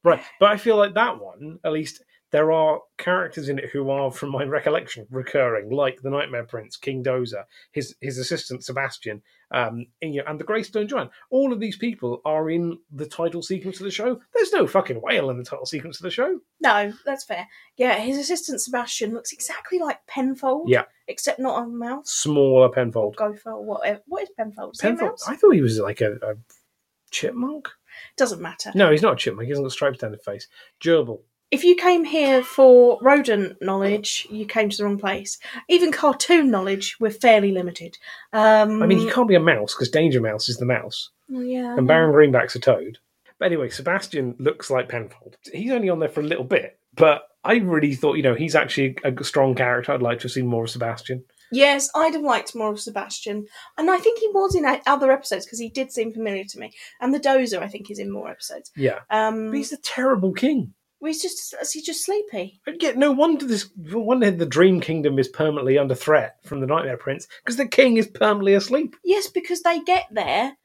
[0.05, 3.91] Right, but I feel like that one, at least, there are characters in it who
[3.91, 9.23] are, from my recollection, recurring, like the Nightmare Prince, King Dozer, his his assistant Sebastian,
[9.53, 11.11] um, and, you know, and the Greystone Giant.
[11.31, 14.21] All of these people are in the title sequence of the show.
[14.35, 16.41] There's no fucking whale in the title sequence of the show.
[16.61, 17.47] No, that's fair.
[17.77, 20.69] Yeah, his assistant Sebastian looks exactly like Penfold.
[20.69, 20.85] Yeah.
[21.07, 22.11] Except not a mouse.
[22.11, 23.15] Smaller Penfold.
[23.15, 24.01] Gopher or whatever.
[24.07, 24.75] What is Penfold?
[24.75, 25.21] Is Penfold.
[25.29, 26.35] I thought he was like a, a
[27.13, 27.69] chipmunk.
[28.17, 28.73] Doesn't matter.
[28.75, 29.47] No, he's not a chipmunk.
[29.47, 30.49] He hasn't got stripes down his face.
[30.83, 31.21] Gerbil.
[31.51, 35.39] If you came here for rodent knowledge, you came to the wrong place.
[35.69, 37.97] Even cartoon knowledge, we're fairly limited.
[38.33, 41.77] Um, I mean, he can't be a mouse because Danger Mouse is the mouse, yeah.
[41.77, 42.99] and Baron Greenback's a toad.
[43.39, 45.37] But anyway, Sebastian looks like Penfold.
[45.53, 48.55] He's only on there for a little bit, but I really thought, you know, he's
[48.55, 49.93] actually a strong character.
[49.93, 51.25] I'd like to have seen more of Sebastian.
[51.55, 53.47] Yes, I'd have liked more of Sebastian,
[53.79, 56.73] and I think he was in other episodes because he did seem familiar to me.
[57.01, 58.71] And the Dozer, I think, is in more episodes.
[58.77, 59.01] Yeah.
[59.11, 60.75] Um, But he's a terrible king.
[61.01, 62.61] well, he's just is he just sleepy?
[62.67, 63.71] And yet, no wonder this.
[63.77, 67.97] Wonder the Dream Kingdom is permanently under threat from the Nightmare Prince because the king
[67.99, 70.57] is permanently asleep, Yes, because they get there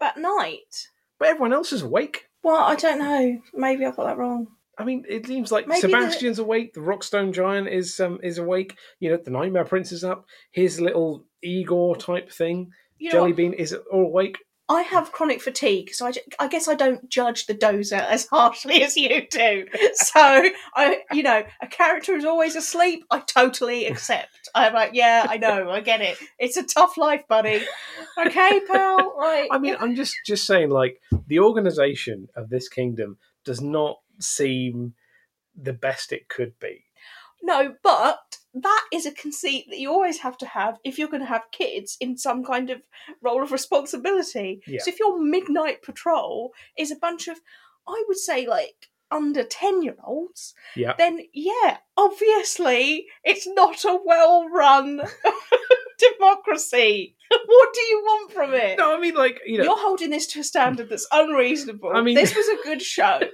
[0.00, 0.88] at night.
[1.18, 2.28] but everyone else is awake.
[2.42, 3.40] Well, I don't know.
[3.54, 4.46] Maybe I got that wrong.
[4.78, 6.74] I mean, it seems like Maybe the- Sebastian's awake.
[6.74, 8.76] The Rockstone Giant is um, is awake.
[9.00, 10.26] You know, the Nightmare Prince is up.
[10.50, 13.36] His little Igor type thing, You know, Jelly what?
[13.36, 14.38] Bean, is all awake.
[14.68, 18.82] I have chronic fatigue, so I, I guess I don't judge the dozer as harshly
[18.82, 19.64] as you do.
[19.94, 20.10] So
[20.74, 24.48] I, you know, a character who's always asleep, I totally accept.
[24.56, 26.18] I'm like, yeah, I know, I get it.
[26.40, 27.62] It's a tough life, buddy.
[28.18, 29.14] Okay, pal.
[29.16, 29.48] Right.
[29.52, 34.94] I mean, I'm just just saying, like the organization of this kingdom does not seem
[35.54, 36.84] the best it could be.
[37.42, 41.22] No, but that is a conceit that you always have to have if you're going
[41.22, 42.80] to have kids in some kind of
[43.22, 44.62] role of responsibility.
[44.66, 44.80] Yeah.
[44.82, 47.38] So if your midnight patrol is a bunch of,
[47.86, 50.94] I would say, like under 10 year olds, Yeah.
[50.96, 55.02] then yeah, obviously it's not a well run
[55.98, 57.16] democracy.
[57.46, 58.78] what do you want from it?
[58.78, 61.92] No, I mean, like you know, You're holding this to a standard that's unreasonable.
[61.94, 63.20] I mean- this was a good show.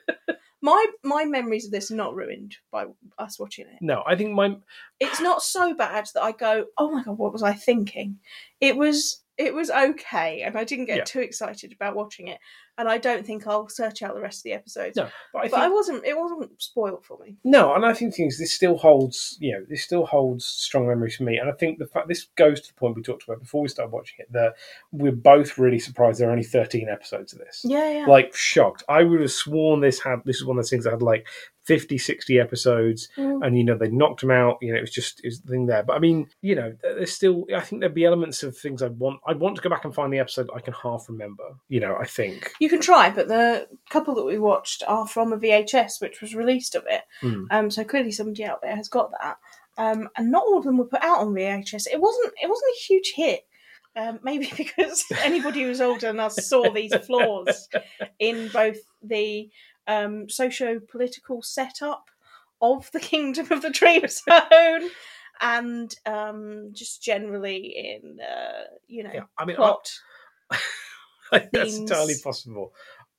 [0.62, 2.87] My my memories of this are not ruined by
[3.18, 4.03] us watching it no.
[4.07, 4.57] I think my
[5.01, 8.18] it's not so bad that I go, oh my god, what was I thinking?
[8.61, 11.05] It was it was okay, and I didn't get Yeah.
[11.05, 12.38] too excited about watching it,
[12.79, 14.97] and I don't think I'll search out the rest of the episodes.
[14.97, 16.05] no, but I but I wasn't.
[16.05, 17.37] It wasn't spoiled for me.
[17.45, 19.37] no, and I think things this still holds.
[19.41, 22.29] You know, this still holds strong memories for me, and I think the fact this
[22.37, 24.55] goes to the point we talked about before we started watching it that
[24.91, 27.63] we're both really surprised there are only 13 episodes of this.
[27.65, 28.07] Yeah, yeah.
[28.07, 28.83] Like shocked.
[28.89, 31.27] I would have sworn this had this is one of those things that had like
[31.64, 33.09] 50, 60 episodes.
[33.16, 33.46] Mm.
[33.46, 34.59] and you know they knocked him out.
[34.61, 35.83] You know, it was just it was the thing there.
[35.83, 37.44] But I mean, you know, there's still.
[37.55, 39.20] I think there'd be elements of things I'd want.
[39.27, 41.44] I'd want to go back and find the episode I can half remember.
[41.68, 42.53] You know, I think.
[42.61, 46.35] You can try, but the couple that we watched are from a VHS, which was
[46.35, 47.03] released of it.
[47.20, 47.44] Hmm.
[47.51, 49.37] Um, so clearly somebody out there has got that.
[49.79, 51.87] Um, and not all of them were put out on VHS.
[51.92, 52.33] It wasn't.
[52.42, 53.46] It wasn't a huge hit.
[53.94, 57.68] Um, maybe because anybody who's older than us saw these flaws
[58.18, 59.51] in both the
[59.87, 62.11] um, socio-political setup
[62.61, 64.90] of the Kingdom of the Dream Zone
[65.40, 69.92] and um, just generally in uh, you know Yeah, I mean, plot.
[71.33, 72.73] I that's entirely possible.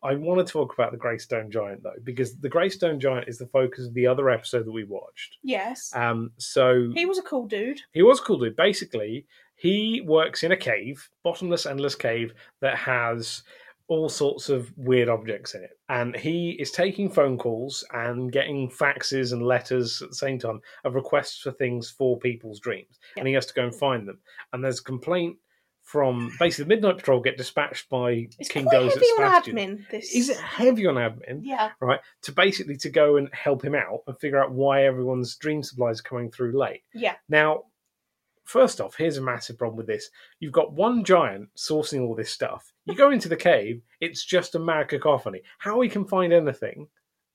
[0.04, 3.48] I want to talk about the Greystone Giant though, because the Greystone Giant is the
[3.48, 5.38] focus of the other episode that we watched.
[5.44, 7.82] Yes, Um, so he was a cool dude.
[7.94, 8.56] He was a cool dude.
[8.56, 13.44] Basically, he works in a cave, bottomless, endless cave that has
[13.90, 15.78] all sorts of weird objects in it.
[15.90, 20.62] And he is taking phone calls and getting faxes and letters at the same time
[20.86, 22.98] of requests for things for people's dreams.
[23.18, 24.20] And he has to go and find them.
[24.54, 25.38] And there's a complaint
[25.82, 29.56] from basically the Midnight Patrol get dispatched by It's King Dozer heavy on Sebastian.
[29.58, 29.90] admin.
[29.92, 31.42] This Is it heavy on admin?
[31.42, 35.36] Yeah, Right, to basically to go and help him out and figure out why everyone's
[35.36, 36.84] dream supplies are coming through late.
[36.94, 37.16] yeah.
[37.28, 37.64] Now,
[38.46, 40.10] first off, here's a massive problem with this.
[40.40, 42.73] You've got one giant sourcing all this stuff.
[42.86, 45.42] You go into the cave, it's just a mad cacophony.
[45.60, 46.88] How he can find anything,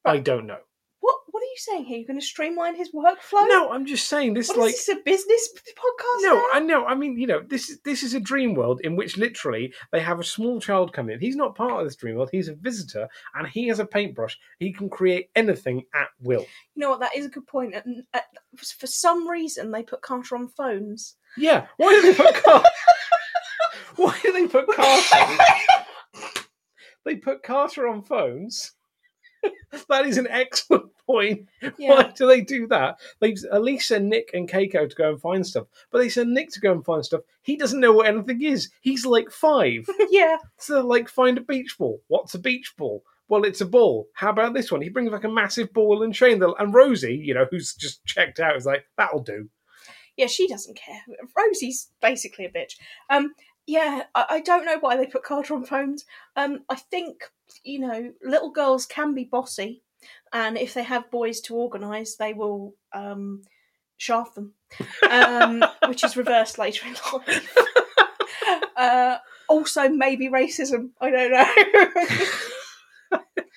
[0.05, 0.59] I don't know.
[1.01, 1.97] What What are you saying here?
[1.99, 3.49] You're going to streamline his workflow?
[3.49, 6.23] No, I'm just saying this What like is this a business podcast?
[6.23, 6.45] no, now?
[6.53, 6.85] I know.
[6.85, 10.01] I mean, you know, this is this is a dream world in which literally they
[10.01, 11.19] have a small child come in.
[11.21, 12.29] He's not part of this dream world.
[12.31, 14.37] He's a visitor, and he has a paintbrush.
[14.59, 16.45] He can create anything at will.
[16.75, 17.01] You know what?
[17.01, 17.75] That is a good point.
[17.75, 18.21] And, uh,
[18.57, 21.17] for some reason, they put Carter on phones.
[21.39, 21.67] Yeah.
[21.79, 22.65] Why do they put Car-
[23.99, 25.39] Why do they put Carter?
[27.05, 28.73] they put Carter on phones.
[29.89, 31.47] that is an excellent point.
[31.77, 32.99] Why do they do that?
[33.21, 36.33] They at least send Nick and Keiko to go and find stuff, but they send
[36.33, 37.21] Nick to go and find stuff.
[37.43, 38.71] He doesn't know what anything is.
[38.81, 40.39] He's like five, yeah.
[40.59, 42.01] so like find a beach ball.
[42.09, 43.03] What's a beach ball?
[43.29, 44.09] well, it's a ball.
[44.15, 44.81] How about this one?
[44.81, 46.43] He brings like a massive ball and chain.
[46.43, 49.51] And Rosie, you know, who's just checked out, is like, that'll do.
[50.17, 51.01] Yeah, she doesn't care.
[51.37, 52.73] Rosie's basically a bitch.
[53.09, 53.35] Um,
[53.69, 56.07] yeah, I, I don't know why they put Carter on phones.
[56.35, 57.31] Um, I think
[57.63, 59.83] you know, little girls can be bossy,
[60.33, 63.43] and if they have boys to organise, they will um,
[63.99, 64.55] shaft them,
[65.11, 67.57] um, which is reversed later in life.
[68.77, 69.19] uh,
[69.51, 70.91] also, maybe racism.
[71.01, 72.03] I don't know.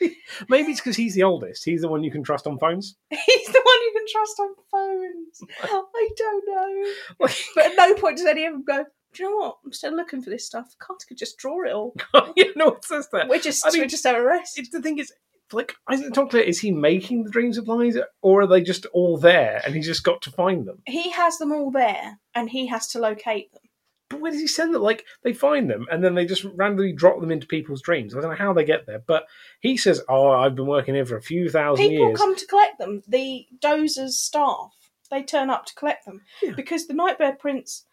[0.50, 1.64] Maybe it's because he's the oldest.
[1.64, 2.96] He's the one you can trust on phones.
[3.10, 5.42] He's the one you can trust on phones.
[5.62, 6.92] I don't know.
[7.20, 9.58] But at no point does any of them go, do you know what?
[9.66, 10.76] I'm still looking for this stuff.
[10.80, 11.94] Carter could just draw it all.
[12.36, 13.28] you know what says that?
[13.28, 14.58] We're just, I mean, we're just have a rest.
[14.58, 15.12] It's the thing is,
[15.54, 16.44] like, isn't it not clear?
[16.44, 19.86] Is he making the dreams of lies or are they just all there and he's
[19.88, 20.82] just got to find them?
[20.88, 23.64] He has them all there, and he has to locate them.
[24.10, 24.82] But where does he send them?
[24.82, 28.14] Like, they find them and then they just randomly drop them into people's dreams.
[28.16, 29.26] I don't know how they get there, but
[29.62, 32.46] he says, "Oh, I've been working here for a few thousand People years." come to
[32.48, 33.04] collect them.
[33.08, 34.72] The Dozer's staff,
[35.10, 36.52] they turn up to collect them Yeah.
[36.56, 37.86] because the Nightmare Prince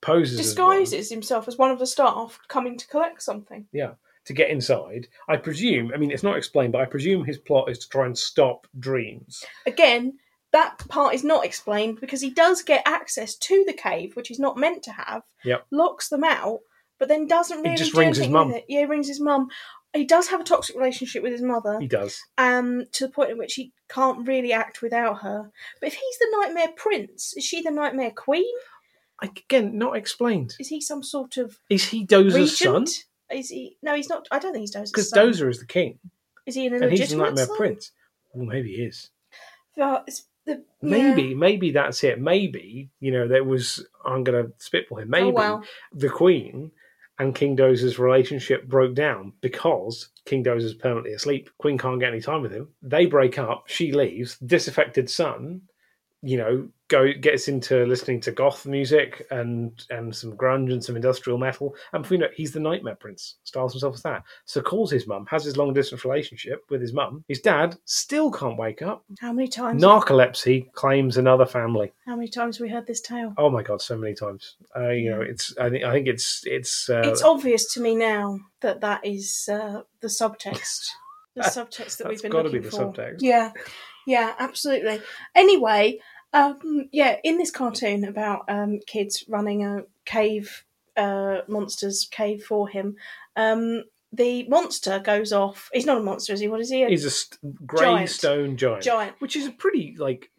[0.00, 3.66] Poses disguises himself as one of the staff coming to collect something.
[3.72, 3.92] Yeah,
[4.26, 5.08] to get inside.
[5.28, 5.90] I presume.
[5.94, 8.66] I mean, it's not explained, but I presume his plot is to try and stop
[8.78, 9.42] dreams.
[9.66, 10.18] Again,
[10.52, 14.38] that part is not explained because he does get access to the cave, which he's
[14.38, 15.22] not meant to have.
[15.44, 15.66] Yep.
[15.70, 16.60] Locks them out,
[16.98, 18.48] but then doesn't really just do rings his anything mum.
[18.48, 18.64] with it.
[18.68, 19.48] Yeah, he rings his mum.
[19.94, 22.20] He does have a toxic relationship with his mother, He does.
[22.36, 25.50] um, to the point at which he can't really act without her.
[25.80, 28.44] But if he's the Nightmare Prince, is she the Nightmare Queen?
[29.22, 30.54] Again, not explained.
[30.60, 32.82] Is he some sort of Is he Dozer's son?
[32.82, 33.04] regent?
[33.30, 33.76] Is he?
[33.82, 34.28] No, he's not.
[34.30, 35.26] I don't think he's Dozer's Because son.
[35.28, 35.98] Dozer is the king,
[36.44, 37.56] is he an and he's the illegitimate Nightmare son?
[37.56, 37.92] Prince.
[38.34, 39.10] Well, maybe he is.
[39.76, 40.58] Well, it's the, yeah.
[40.90, 42.20] Maybe, maybe that's it.
[42.20, 43.86] Maybe you know there was.
[44.04, 45.08] I'm going to spitball him.
[45.08, 45.64] Oh, maybe Oh well.
[45.92, 46.70] the Queen
[47.18, 51.48] and King Dozer's relationship broke down because King Dozer's permanently asleep.
[51.58, 52.68] Queen can't get any time with him.
[52.82, 53.64] They break up.
[53.66, 54.36] She leaves.
[54.38, 55.62] Disaffected son,
[56.22, 60.96] you know, go gets into listening to goth music and and some grunge and some
[60.96, 61.74] industrial metal.
[61.92, 63.36] And before you know, he's the Nightmare Prince.
[63.44, 64.22] Styles himself as that.
[64.44, 65.26] So calls his mum.
[65.30, 67.24] Has his long distance relationship with his mum.
[67.28, 69.04] His dad still can't wake up.
[69.20, 69.82] How many times?
[69.82, 71.92] Narcolepsy claims another family.
[72.06, 73.34] How many times have we heard this tale?
[73.36, 74.56] Oh my god, so many times.
[74.76, 75.56] Uh, you know, it's.
[75.58, 75.84] I think.
[75.84, 76.42] I think it's.
[76.44, 76.88] It's.
[76.88, 80.86] Uh, it's obvious to me now that that is uh, the subtext.
[81.36, 82.86] The subtext that we've been be looking the for.
[82.86, 83.16] subtext.
[83.20, 83.52] Yeah,
[84.06, 85.02] yeah, absolutely.
[85.34, 85.98] Anyway,
[86.32, 90.64] um, yeah, in this cartoon about um, kids running a cave,
[90.96, 92.96] uh, monsters cave for him,
[93.36, 95.68] um, the monster goes off.
[95.72, 96.48] He's not a monster, is he?
[96.48, 96.82] What is he?
[96.84, 98.10] A He's a st- grey Giant.
[98.10, 99.14] stone giant, giant.
[99.18, 100.30] which is a pretty like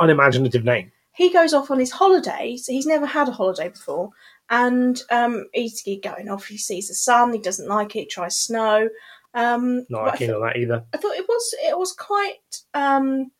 [0.00, 0.92] unimaginative name.
[1.14, 2.66] he goes off on his holidays.
[2.66, 4.10] He's never had a holiday before,
[4.50, 6.46] and um, he's he's going off.
[6.46, 7.32] He sees the sun.
[7.32, 8.00] He doesn't like it.
[8.00, 8.88] He tries snow.
[9.34, 10.84] Um, Not keen on that either.
[10.92, 13.30] I thought it was it was quite um,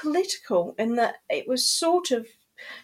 [0.00, 2.26] political in that it was sort of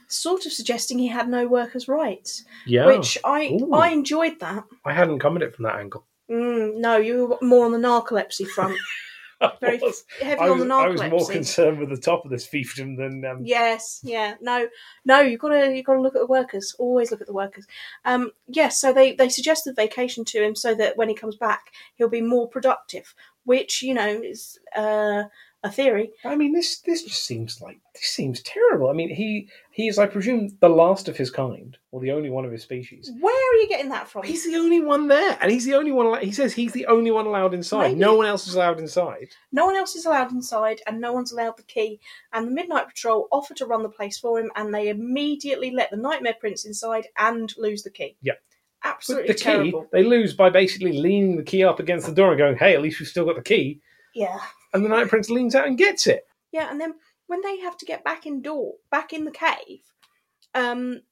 [0.09, 3.73] sort of suggesting he had no workers' rights, Yeah, which I Ooh.
[3.73, 4.65] I enjoyed that.
[4.85, 6.07] I hadn't come at it from that angle.
[6.31, 8.77] Mm, no, you were more on the narcolepsy front,
[9.61, 12.31] very was, heavy I on was, the I was more concerned with the top of
[12.31, 14.69] this fiefdom than um, Yes, yeah, no,
[15.05, 15.21] no.
[15.21, 16.75] You gotta, you gotta look at the workers.
[16.79, 17.67] Always look at the workers.
[18.05, 18.81] Um, yes.
[18.81, 22.23] so they they suggested vacation to him so that when he comes back, he'll be
[22.23, 23.15] more productive.
[23.45, 25.25] Which you know is uh,
[25.67, 26.11] a theory.
[26.25, 28.89] I mean, this this just seems like this seems terrible.
[28.89, 32.31] I mean, he he is, I presume, the last of his kind, or the only
[32.31, 33.11] one of his species.
[33.21, 34.25] Where are you getting that from?
[34.25, 36.21] He's the only one there, and he's the only one.
[36.23, 37.89] He says he's the only one allowed inside.
[37.89, 39.29] Maybe- No one else is allowed inside.
[39.53, 42.01] No one else is allowed inside, and no one's allowed the key.
[42.33, 45.91] And the Midnight Patrol offer to run the place for him, and they immediately let
[45.91, 48.17] the Nightmare Prince inside and lose the key.
[48.23, 48.35] Yeah.
[48.85, 49.89] Absolutely the key, terrible.
[49.91, 52.83] they lose by basically leaning the key up against the door and going, "Hey, at
[52.83, 53.81] least we've still got the key."
[54.15, 54.39] Yeah,
[54.77, 56.25] And the Night Prince leans out and gets it.
[56.53, 56.71] yeah.
[56.71, 56.95] And then
[57.27, 59.83] when they have to get back in door, back in the cave,
[60.55, 61.03] um,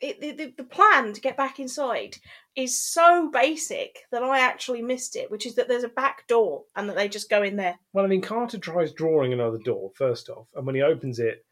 [0.00, 2.16] it, the, the the plan to get back inside
[2.54, 5.30] is so basic that I actually missed it.
[5.30, 7.78] Which is that there's a back door and that they just go in there.
[7.94, 11.45] Well, I mean, Carter tries drawing another door first off, and when he opens it,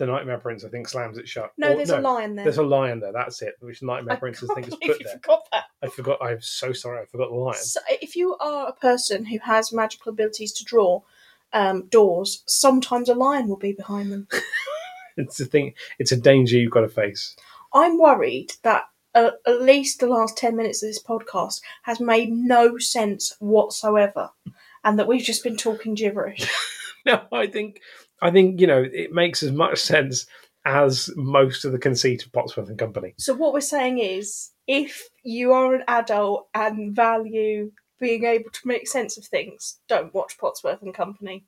[0.00, 1.52] the Nightmare Prince, I think, slams it shut.
[1.56, 2.44] No, Or- there's a lion there.
[2.44, 3.12] There's a lion there.
[3.12, 3.54] That's it.
[3.60, 5.12] Which Nightmare I Prince, I can't think, believe put there.
[5.14, 5.64] forgot that.
[5.82, 6.18] I forgot.
[6.22, 7.00] I'm so sorry.
[7.00, 7.54] I forgot the lion.
[7.62, 11.02] So if you are a person who has magical abilities to draw
[11.52, 14.26] um, doors, sometimes a lion will be behind them.
[15.16, 15.74] It's a thing.
[15.98, 17.36] It's a danger you've got to face.
[17.74, 18.84] I'm worried that
[19.14, 24.30] uh, at least the last 10 minutes of this podcast has made no sense whatsoever
[24.82, 26.48] and that we've just been talking gibberish.
[27.06, 27.80] No, I think,
[28.22, 30.26] I think you know, it makes as much sense
[30.64, 33.14] as most of the conceit of Potsworth and Company.
[33.18, 38.60] So what we're saying is if you are an adult and value being able to
[38.68, 41.44] make sense of things, don't watch Potsworth and Company.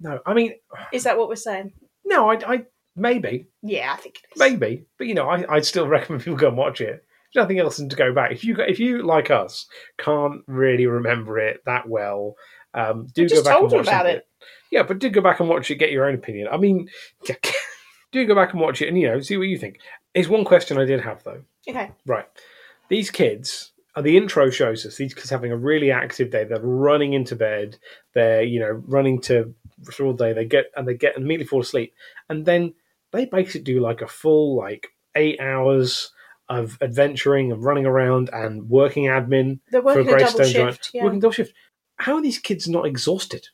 [0.00, 0.54] No, I mean,
[0.92, 1.72] Is that what we're saying?
[2.04, 2.64] no, I, I
[2.96, 4.38] maybe, Yeah, I think it is.
[4.38, 7.04] maybe, but you know, I, I'd still recommend people go and watch it.
[7.32, 8.32] There's nothing else than to go back.
[8.32, 9.66] If you, if you like us,
[9.98, 12.34] can't really remember it that well,
[12.74, 14.26] um, do go back told and you watch about it.
[14.70, 15.76] Yeah, but do go back and watch it.
[15.76, 16.48] Get your own opinion.
[16.50, 16.88] I mean,
[18.12, 19.78] do go back and watch it, and you know, see what you think.
[20.14, 21.42] Is one question I did have though.
[21.68, 21.90] Okay.
[22.06, 22.26] Right.
[22.88, 26.44] These kids, the intro shows us these kids having a really active day.
[26.44, 27.78] They're running into bed.
[28.12, 29.54] They're, you know, running to
[30.00, 30.32] all day.
[30.32, 31.94] They get and they get and immediately fall asleep.
[32.28, 32.74] And then
[33.12, 36.10] they basically do like a full like eight hours
[36.48, 40.90] of adventuring and running around and working admin They're for a working a double shift.
[40.92, 41.04] Yeah.
[41.04, 41.54] Working double shift.
[41.96, 43.48] How are these kids not exhausted?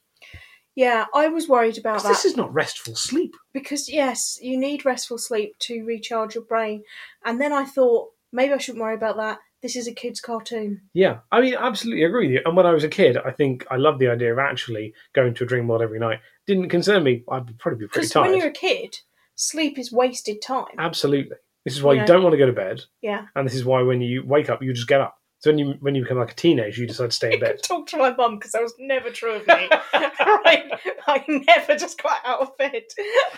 [0.80, 3.34] Yeah, I was worried about that This is not restful sleep.
[3.52, 6.82] because, yes, you need restful sleep to recharge your brain.
[7.24, 9.38] And then I thought, maybe I shouldn't worry about that.
[9.62, 10.80] This is a kid's cartoon.
[10.94, 12.40] Yeah, I mean, absolutely agree with you.
[12.46, 15.34] And when I was a kid, I think I loved the idea of actually going
[15.34, 16.20] to a dream world every night.
[16.46, 17.24] Didn't concern me.
[17.30, 18.96] I'd probably be pretty Because when you're a kid,
[19.34, 20.76] sleep is wasted time.
[20.78, 21.36] Absolutely.
[21.66, 22.00] This is why Yeah.
[22.00, 23.26] you don't want to go to bed, yeah.
[23.36, 25.14] and this is why when you wake up, you just get up.
[25.40, 27.62] So when you when you become like a teenager, you decide to stay in bed.
[27.62, 29.70] talk to my mum because that was never true of me.
[29.94, 30.70] right?
[31.06, 32.82] I never just got out of bed.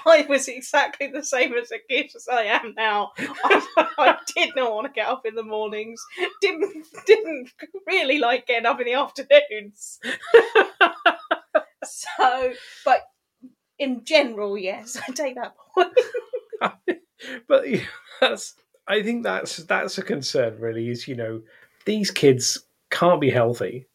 [0.04, 3.12] I was exactly the same as a kid as I am now.
[3.18, 3.66] I,
[3.98, 6.02] I did not want to get up in the mornings.
[6.40, 7.52] Didn't didn't
[7.86, 10.00] really like getting up in the afternoons.
[11.84, 12.52] so,
[12.84, 13.02] but
[13.78, 15.96] in general, yes, I take that point.
[17.46, 17.84] but yeah,
[18.20, 18.56] that's
[18.88, 20.58] I think that's that's a concern.
[20.58, 21.42] Really, is you know
[21.84, 23.86] these kids can't be healthy.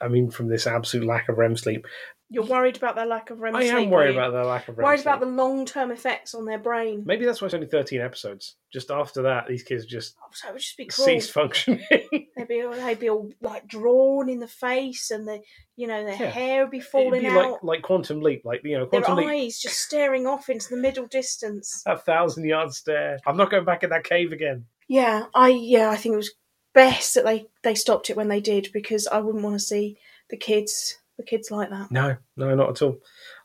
[0.00, 1.86] I mean, from this absolute lack of REM sleep.
[2.34, 3.74] You're worried about their lack of REM I sleep.
[3.74, 4.84] I am worried about the lack of REM sleep.
[4.86, 5.06] worried sleep.
[5.06, 7.02] about the long term effects on their brain.
[7.06, 8.56] Maybe that's why it's only thirteen episodes.
[8.72, 11.04] Just after that, these kids just Oh, so it would just be cruel.
[11.04, 11.84] cease functioning.
[11.90, 15.40] They'd be all, they'd be all like drawn in the face, and the
[15.76, 16.30] you know their Yeah.
[16.30, 17.50] hair would be It'd falling be out.
[17.52, 20.70] like like Quantum Leap, like you know, their Quantum Leap, eyes just staring off into
[20.70, 21.82] the middle distance.
[21.86, 23.18] a thousand yard stare.
[23.26, 24.64] I'm not going back in that cave again.
[24.88, 26.32] Yeah, I yeah I think it was
[26.74, 29.98] best that they they stopped it when they did because I wouldn't want to see
[30.30, 31.90] the kids the kids like that.
[31.90, 32.98] No, no, not at all.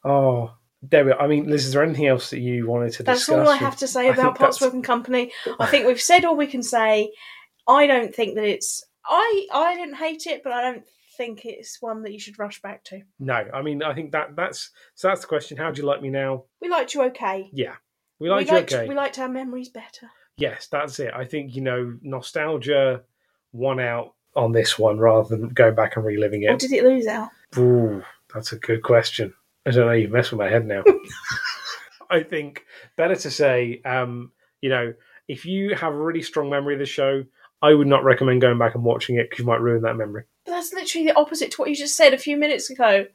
[0.04, 1.12] Oh, there we.
[1.12, 1.22] Are.
[1.22, 3.36] I mean, Liz, is there anything else that you wanted to That's discuss?
[3.36, 5.32] That's all I have to say I about Potsworth and Company.
[5.60, 7.12] I think we've said all we can say.
[7.68, 10.84] I don't think that it's I I didn't hate it, but I don't
[11.18, 13.02] think it's one that you should rush back to.
[13.20, 15.08] No, I mean, I think that that's so.
[15.10, 15.58] That's the question.
[15.58, 16.46] How do you like me now?
[16.62, 17.50] We liked you okay.
[17.52, 17.76] Yeah,
[18.20, 18.58] we like we you.
[18.58, 20.10] liked, Okay, we liked our memories better.
[20.38, 21.12] yes, that's it.
[21.14, 23.02] I think you know, nostalgia
[23.54, 26.60] won out on this one rather than going back and reliving Or it.
[26.60, 27.30] did it lose out?
[27.58, 29.34] Ooh, that's a good question.
[29.66, 29.94] I don't know.
[29.94, 30.84] You mess with my head now.
[32.10, 34.32] I think better to say, um,
[34.62, 34.94] you know,
[35.28, 37.24] if you have a really strong memory of the show,
[37.62, 40.24] I would not recommend going back and watching it because you might ruin that memory.
[40.46, 43.06] But that's literally the opposite to what you just said a few minutes ago.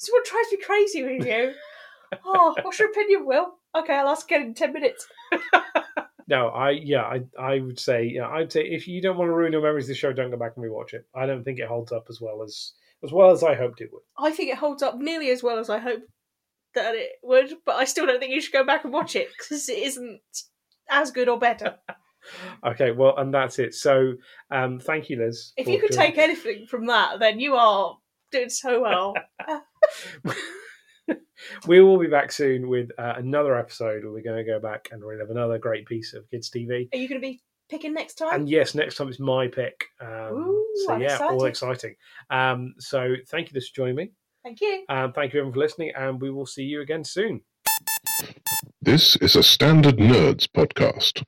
[0.00, 1.52] Is what drives me crazy with you.
[2.26, 3.54] oh, what's your opinion, Will?
[3.74, 5.06] Okay, I'll ask again in ten minutes.
[6.28, 9.34] No, I yeah, I I would say yeah, I'd say if you don't want to
[9.34, 11.06] ruin your memories of the show, don't go back and rewatch it.
[11.14, 12.72] I don't think it holds up as well as
[13.04, 14.02] as well as I hoped it would.
[14.18, 16.02] I think it holds up nearly as well as I hope
[16.74, 19.28] that it would, but I still don't think you should go back and watch it
[19.36, 20.20] because it isn't
[20.90, 21.76] as good or better.
[22.64, 23.74] Okay, well, and that's it.
[23.74, 24.12] So,
[24.52, 25.52] um, thank you, Liz.
[25.56, 27.96] If you could take anything from that, then you are
[28.30, 29.14] doing so well.
[31.66, 34.88] we will be back soon with uh, another episode where we're going to go back
[34.92, 36.88] and relive another great piece of kids TV.
[36.92, 37.40] Are you going to be
[37.70, 38.34] picking next time?
[38.34, 39.84] And yes, next time it's my pick.
[40.00, 41.96] Um, Ooh, so I'm yeah, all exciting.
[42.30, 44.12] Um, so thank you, Liz, for joining me.
[44.42, 44.84] Thank you.
[44.88, 47.42] Um, thank you everyone for listening, and we will see you again soon.
[48.80, 51.22] This is a Standard Nerds podcast.